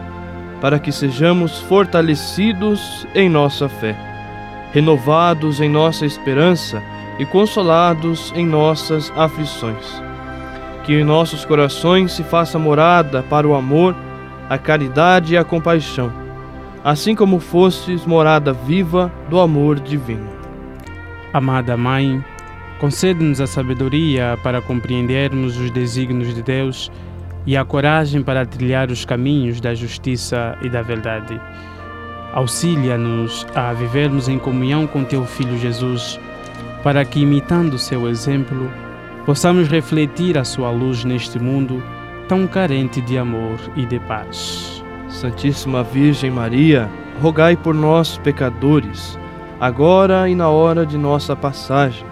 para 0.61 0.79
que 0.79 0.91
sejamos 0.91 1.59
fortalecidos 1.61 3.07
em 3.15 3.27
nossa 3.27 3.67
fé, 3.67 3.95
renovados 4.71 5.59
em 5.59 5.67
nossa 5.67 6.05
esperança 6.05 6.81
e 7.17 7.25
consolados 7.25 8.31
em 8.35 8.45
nossas 8.45 9.11
aflições. 9.17 10.01
Que 10.85 10.93
em 10.93 11.03
nossos 11.03 11.43
corações 11.43 12.11
se 12.11 12.23
faça 12.23 12.59
morada 12.59 13.23
para 13.23 13.47
o 13.47 13.55
amor, 13.55 13.95
a 14.47 14.57
caridade 14.57 15.33
e 15.33 15.37
a 15.37 15.43
compaixão, 15.43 16.11
assim 16.83 17.15
como 17.15 17.39
fostes 17.39 18.05
morada 18.05 18.53
viva 18.53 19.11
do 19.29 19.39
amor 19.39 19.79
divino. 19.79 20.29
Amada 21.33 21.75
Mãe, 21.75 22.23
concede-nos 22.79 23.41
a 23.41 23.47
sabedoria 23.47 24.37
para 24.43 24.61
compreendermos 24.61 25.57
os 25.57 25.71
desígnios 25.71 26.35
de 26.35 26.43
Deus 26.43 26.91
e 27.45 27.57
a 27.57 27.65
coragem 27.65 28.21
para 28.21 28.45
trilhar 28.45 28.91
os 28.91 29.05
caminhos 29.05 29.59
da 29.59 29.73
justiça 29.73 30.57
e 30.61 30.69
da 30.69 30.81
verdade. 30.81 31.39
Auxilia-nos 32.33 33.45
a 33.55 33.73
vivermos 33.73 34.29
em 34.29 34.39
comunhão 34.39 34.87
com 34.87 35.03
Teu 35.03 35.25
Filho 35.25 35.57
Jesus, 35.57 36.19
para 36.83 37.03
que, 37.03 37.21
imitando 37.21 37.77
seu 37.77 38.07
exemplo, 38.07 38.71
possamos 39.25 39.67
refletir 39.67 40.37
a 40.37 40.43
Sua 40.43 40.71
luz 40.71 41.03
neste 41.03 41.37
mundo 41.39 41.83
tão 42.27 42.47
carente 42.47 43.01
de 43.01 43.17
amor 43.17 43.59
e 43.75 43.85
de 43.85 43.99
paz. 43.99 44.83
Santíssima 45.09 45.83
Virgem 45.83 46.31
Maria, 46.31 46.89
rogai 47.21 47.57
por 47.57 47.75
nós, 47.75 48.17
pecadores, 48.19 49.19
agora 49.59 50.29
e 50.29 50.33
na 50.33 50.49
hora 50.49 50.85
de 50.85 50.97
nossa 50.97 51.35
passagem, 51.35 52.05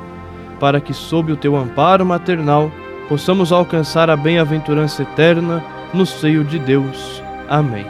para 0.59 0.81
que, 0.81 0.93
sob 0.93 1.31
o 1.31 1.37
Teu 1.37 1.55
amparo 1.55 2.05
maternal, 2.05 2.69
possamos 3.09 3.51
alcançar 3.51 4.07
a 4.07 4.15
bem-aventurança 4.15 5.01
eterna 5.01 5.63
no 5.91 6.05
seio 6.05 6.45
de 6.45 6.59
Deus. 6.59 7.23
Amém. 7.49 7.85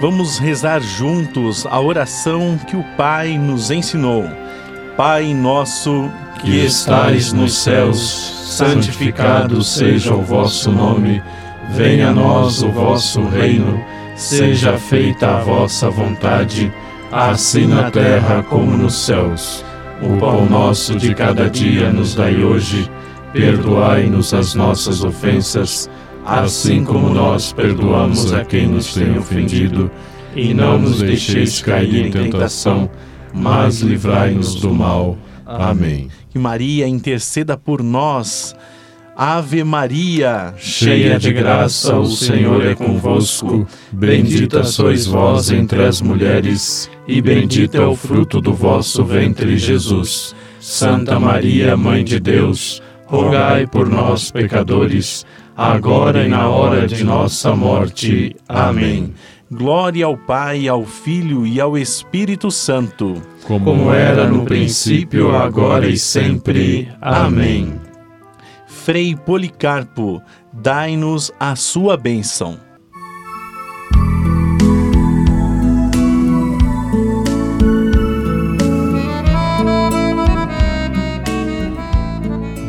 Vamos 0.00 0.38
rezar 0.38 0.80
juntos 0.80 1.64
a 1.64 1.80
oração 1.80 2.58
que 2.66 2.76
o 2.76 2.84
Pai 2.96 3.38
nos 3.38 3.70
ensinou. 3.70 4.28
Pai 4.96 5.32
nosso, 5.32 6.10
que 6.40 6.64
estais 6.64 7.32
nos 7.32 7.56
céus, 7.56 7.98
santificado 8.58 9.62
seja 9.62 10.12
o 10.12 10.22
vosso 10.22 10.72
nome. 10.72 11.22
Venha 11.70 12.08
a 12.08 12.12
nós 12.12 12.62
o 12.62 12.70
vosso 12.70 13.22
reino. 13.28 13.80
Seja 14.16 14.76
feita 14.76 15.36
a 15.36 15.40
vossa 15.40 15.88
vontade, 15.88 16.70
assim 17.12 17.66
na 17.66 17.90
terra 17.90 18.42
como 18.42 18.76
nos 18.76 19.06
céus. 19.06 19.64
O 20.02 20.18
pão 20.18 20.44
nosso 20.46 20.96
de 20.96 21.14
cada 21.14 21.48
dia 21.48 21.92
nos 21.92 22.14
dai 22.14 22.42
hoje. 22.42 22.90
Perdoai-nos 23.32 24.34
as 24.34 24.54
nossas 24.54 25.04
ofensas, 25.04 25.88
assim 26.24 26.84
como 26.84 27.08
nós 27.10 27.52
perdoamos 27.52 28.32
a 28.32 28.44
quem 28.44 28.66
nos 28.66 28.94
tem 28.94 29.16
ofendido, 29.16 29.90
e 30.34 30.52
não 30.52 30.78
nos 30.78 31.00
deixeis 31.00 31.60
cair 31.62 32.06
em 32.06 32.10
tentação, 32.10 32.90
mas 33.32 33.80
livrai-nos 33.80 34.54
do 34.56 34.74
mal. 34.74 35.16
Amém. 35.46 36.08
Que 36.28 36.38
Maria 36.38 36.86
interceda 36.86 37.56
por 37.56 37.82
nós. 37.82 38.54
Ave 39.16 39.62
Maria, 39.64 40.54
cheia 40.56 41.18
de 41.18 41.30
graça, 41.30 41.94
o 41.98 42.06
Senhor 42.06 42.64
é 42.64 42.74
convosco. 42.74 43.66
Bendita 43.92 44.64
sois 44.64 45.04
vós 45.04 45.50
entre 45.50 45.84
as 45.84 46.00
mulheres, 46.00 46.90
e 47.06 47.20
bendito 47.20 47.76
é 47.76 47.84
o 47.84 47.94
fruto 47.94 48.40
do 48.40 48.54
vosso 48.54 49.04
ventre, 49.04 49.58
Jesus. 49.58 50.34
Santa 50.58 51.20
Maria, 51.20 51.76
Mãe 51.76 52.02
de 52.02 52.18
Deus, 52.18 52.80
rogai 53.10 53.66
por 53.66 53.88
nós, 53.88 54.30
pecadores, 54.30 55.26
agora 55.56 56.24
e 56.24 56.28
na 56.28 56.48
hora 56.48 56.86
de 56.86 57.02
nossa 57.02 57.54
morte. 57.56 58.36
Amém. 58.48 59.12
Glória 59.50 60.06
ao 60.06 60.16
Pai, 60.16 60.68
ao 60.68 60.84
Filho 60.84 61.44
e 61.44 61.60
ao 61.60 61.76
Espírito 61.76 62.52
Santo, 62.52 63.20
como 63.44 63.92
era 63.92 64.28
no 64.28 64.44
princípio, 64.44 65.34
agora 65.34 65.88
e 65.88 65.98
sempre. 65.98 66.88
Amém. 67.00 67.74
Frei 68.68 69.16
Policarpo, 69.16 70.22
dai-nos 70.52 71.32
a 71.40 71.56
sua 71.56 71.96
bênção. 71.96 72.69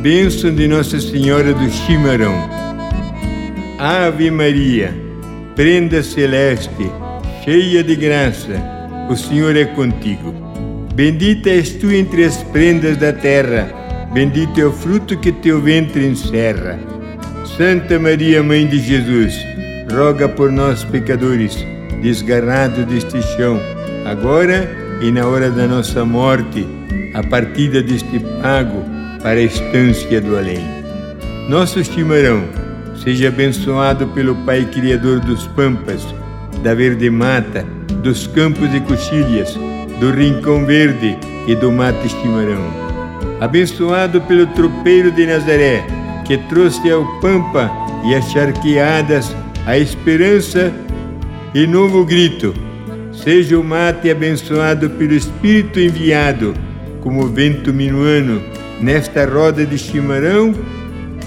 Bênção 0.02 0.52
de 0.56 0.68
Nossa 0.68 1.00
Senhora 1.00 1.54
do 1.54 1.70
Chimarrão. 1.70 2.34
Ave 3.78 4.32
Maria, 4.32 4.92
prenda 5.56 6.02
celeste, 6.02 6.90
cheia 7.46 7.84
de 7.84 7.96
graça, 7.96 8.60
o 9.12 9.16
Senhor 9.16 9.56
é 9.56 9.66
contigo. 9.66 10.34
Bendita 10.96 11.52
és 11.52 11.74
tu 11.74 11.92
entre 11.92 12.24
as 12.24 12.38
prendas 12.38 12.98
da 12.98 13.14
terra, 13.14 13.70
bendito 14.12 14.60
é 14.60 14.66
o 14.66 14.72
fruto 14.72 15.16
que 15.20 15.32
teu 15.32 15.62
ventre 15.62 16.04
encerra. 16.08 16.80
Santa 17.56 18.00
Maria, 18.00 18.42
Mãe 18.42 18.66
de 18.66 18.80
Jesus, 18.80 19.36
roga 19.94 20.28
por 20.28 20.52
nós, 20.52 20.84
pecadores, 20.84 21.64
desgarrados 22.02 22.86
deste 22.86 23.22
chão, 23.38 23.62
agora 24.04 24.68
e 25.00 25.12
na 25.12 25.28
hora 25.28 25.52
da 25.52 25.68
nossa 25.68 26.04
morte, 26.04 26.66
a 27.14 27.22
partida 27.22 27.84
deste 27.84 28.20
pago 28.42 29.00
para 29.22 29.40
a 29.40 29.44
estância 29.44 30.20
do 30.22 30.38
além. 30.38 30.66
Nosso 31.48 31.84
chimarrão 31.84 32.44
seja 33.04 33.28
abençoado 33.28 34.08
pelo 34.10 34.36
Pai 34.46 34.66
Criador 34.66 35.20
dos 35.20 35.48
Pampas, 35.48 36.06
da 36.64 36.74
Verde 36.74 37.10
Mata, 37.10 37.66
dos 38.04 38.28
Campos 38.28 38.70
de 38.72 38.80
Coxilhas, 38.82 39.58
do 40.00 40.12
Rincão 40.12 40.66
Verde 40.66 41.18
e 41.48 41.56
do 41.56 41.72
Mate 41.72 42.10
Chimarrão. 42.10 42.82
Abençoado 43.40 44.22
pelo 44.22 44.46
tropeiro 44.48 45.12
de 45.12 45.26
Nazaré, 45.26 45.84
que 46.26 46.38
trouxe 46.38 46.92
ao 46.92 47.06
Pampa 47.20 47.72
e 48.06 48.16
às 48.16 48.32
charqueadas 48.32 49.36
a 49.66 49.78
esperança 49.78 50.72
e 51.54 51.68
novo 51.68 52.06
grito. 52.06 52.54
Seja 53.12 53.60
o 53.60 53.64
mate 53.64 54.10
abençoado 54.10 54.90
pelo 54.92 55.14
Espírito 55.14 55.80
enviado, 55.80 56.54
como 57.02 57.28
vento 57.28 57.74
minuano, 57.74 58.42
nesta 58.82 59.26
roda 59.26 59.66
de 59.66 59.78
chimarrão 59.78 60.54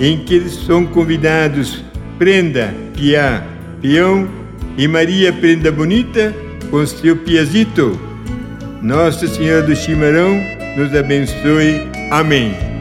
em 0.00 0.18
que 0.24 0.48
são 0.50 0.84
convidados 0.84 1.84
Prenda, 2.18 2.74
Piá, 2.94 3.42
Peão 3.80 4.28
e 4.76 4.86
Maria 4.88 5.32
Prenda 5.32 5.70
Bonita 5.70 6.34
com 6.70 6.84
seu 6.86 7.16
piazito. 7.16 7.98
Nossa 8.82 9.26
Senhora 9.26 9.62
do 9.62 9.74
Chimarrão 9.74 10.40
nos 10.76 10.94
abençoe. 10.94 11.80
Amém. 12.10 12.73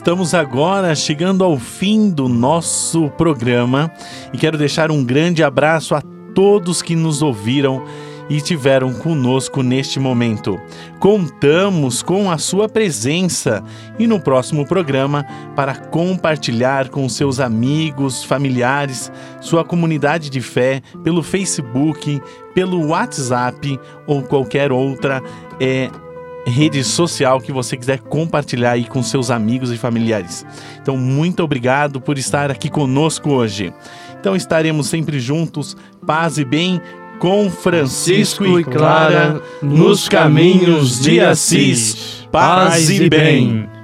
Estamos 0.00 0.32
agora 0.32 0.94
chegando 0.94 1.44
ao 1.44 1.58
fim 1.58 2.08
do 2.08 2.26
nosso 2.26 3.10
programa 3.18 3.92
e 4.32 4.38
quero 4.38 4.56
deixar 4.56 4.90
um 4.90 5.04
grande 5.04 5.44
abraço 5.44 5.94
a 5.94 6.00
todos 6.34 6.80
que 6.80 6.96
nos 6.96 7.20
ouviram 7.20 7.84
e 8.26 8.36
estiveram 8.36 8.94
conosco 8.94 9.62
neste 9.62 10.00
momento. 10.00 10.58
Contamos 10.98 12.02
com 12.02 12.30
a 12.30 12.38
sua 12.38 12.66
presença 12.66 13.62
e 13.98 14.06
no 14.06 14.18
próximo 14.18 14.66
programa 14.66 15.26
para 15.54 15.74
compartilhar 15.74 16.88
com 16.88 17.06
seus 17.06 17.38
amigos, 17.38 18.24
familiares, 18.24 19.12
sua 19.38 19.62
comunidade 19.66 20.30
de 20.30 20.40
fé 20.40 20.80
pelo 21.04 21.22
Facebook, 21.22 22.22
pelo 22.54 22.86
WhatsApp 22.86 23.78
ou 24.06 24.22
qualquer 24.22 24.72
outra 24.72 25.22
é, 25.60 25.90
rede 26.46 26.82
social 26.82 27.40
que 27.40 27.52
você 27.52 27.76
quiser 27.76 27.98
compartilhar 28.00 28.72
aí 28.72 28.84
com 28.84 29.02
seus 29.02 29.30
amigos 29.30 29.70
e 29.72 29.76
familiares. 29.76 30.44
Então, 30.80 30.96
muito 30.96 31.42
obrigado 31.42 32.00
por 32.00 32.18
estar 32.18 32.50
aqui 32.50 32.68
conosco 32.68 33.30
hoje. 33.30 33.72
Então 34.20 34.36
estaremos 34.36 34.86
sempre 34.86 35.18
juntos, 35.18 35.74
paz 36.06 36.36
e 36.36 36.44
bem, 36.44 36.80
com 37.18 37.50
Francisco 37.50 38.58
e 38.58 38.64
Clara 38.64 39.40
nos 39.62 40.08
caminhos 40.08 41.00
de 41.00 41.20
Assis. 41.20 42.26
Paz 42.30 42.90
e 42.90 43.08
bem. 43.08 43.79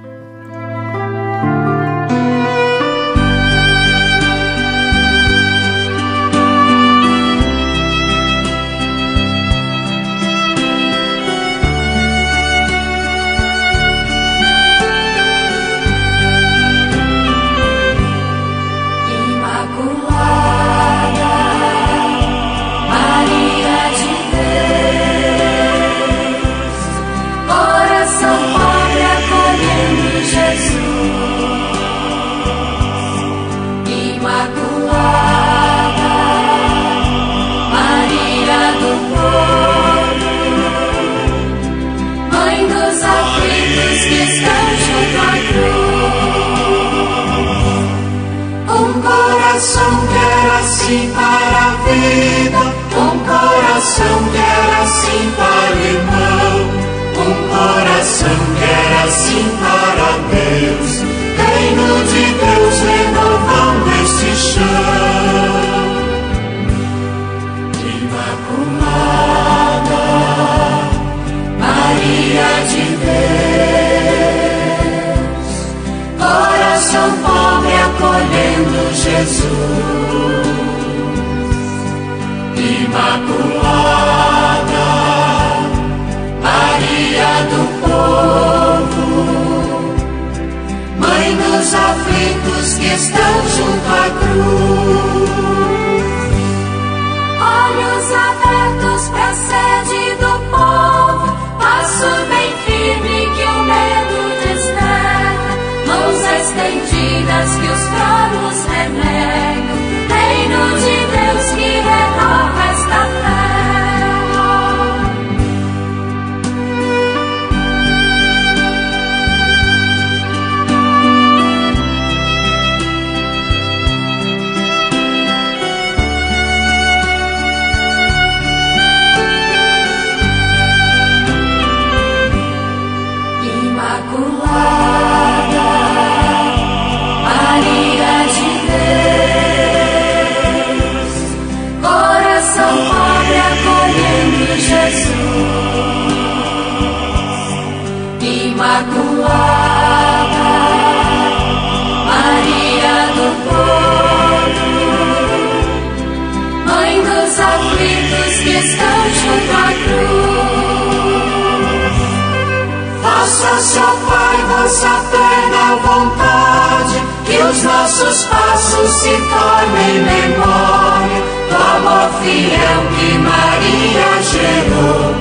Nossos 167.97 168.25
passos 168.25 168.91
se 168.91 169.09
tornem 169.09 170.03
memória 170.03 171.23
do 171.49 171.55
amor 171.55 172.11
fiel 172.21 172.79
que 172.95 173.17
Maria 173.17 174.09
gerou. 174.21 175.15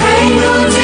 Reino 0.00 0.70
de 0.70 0.83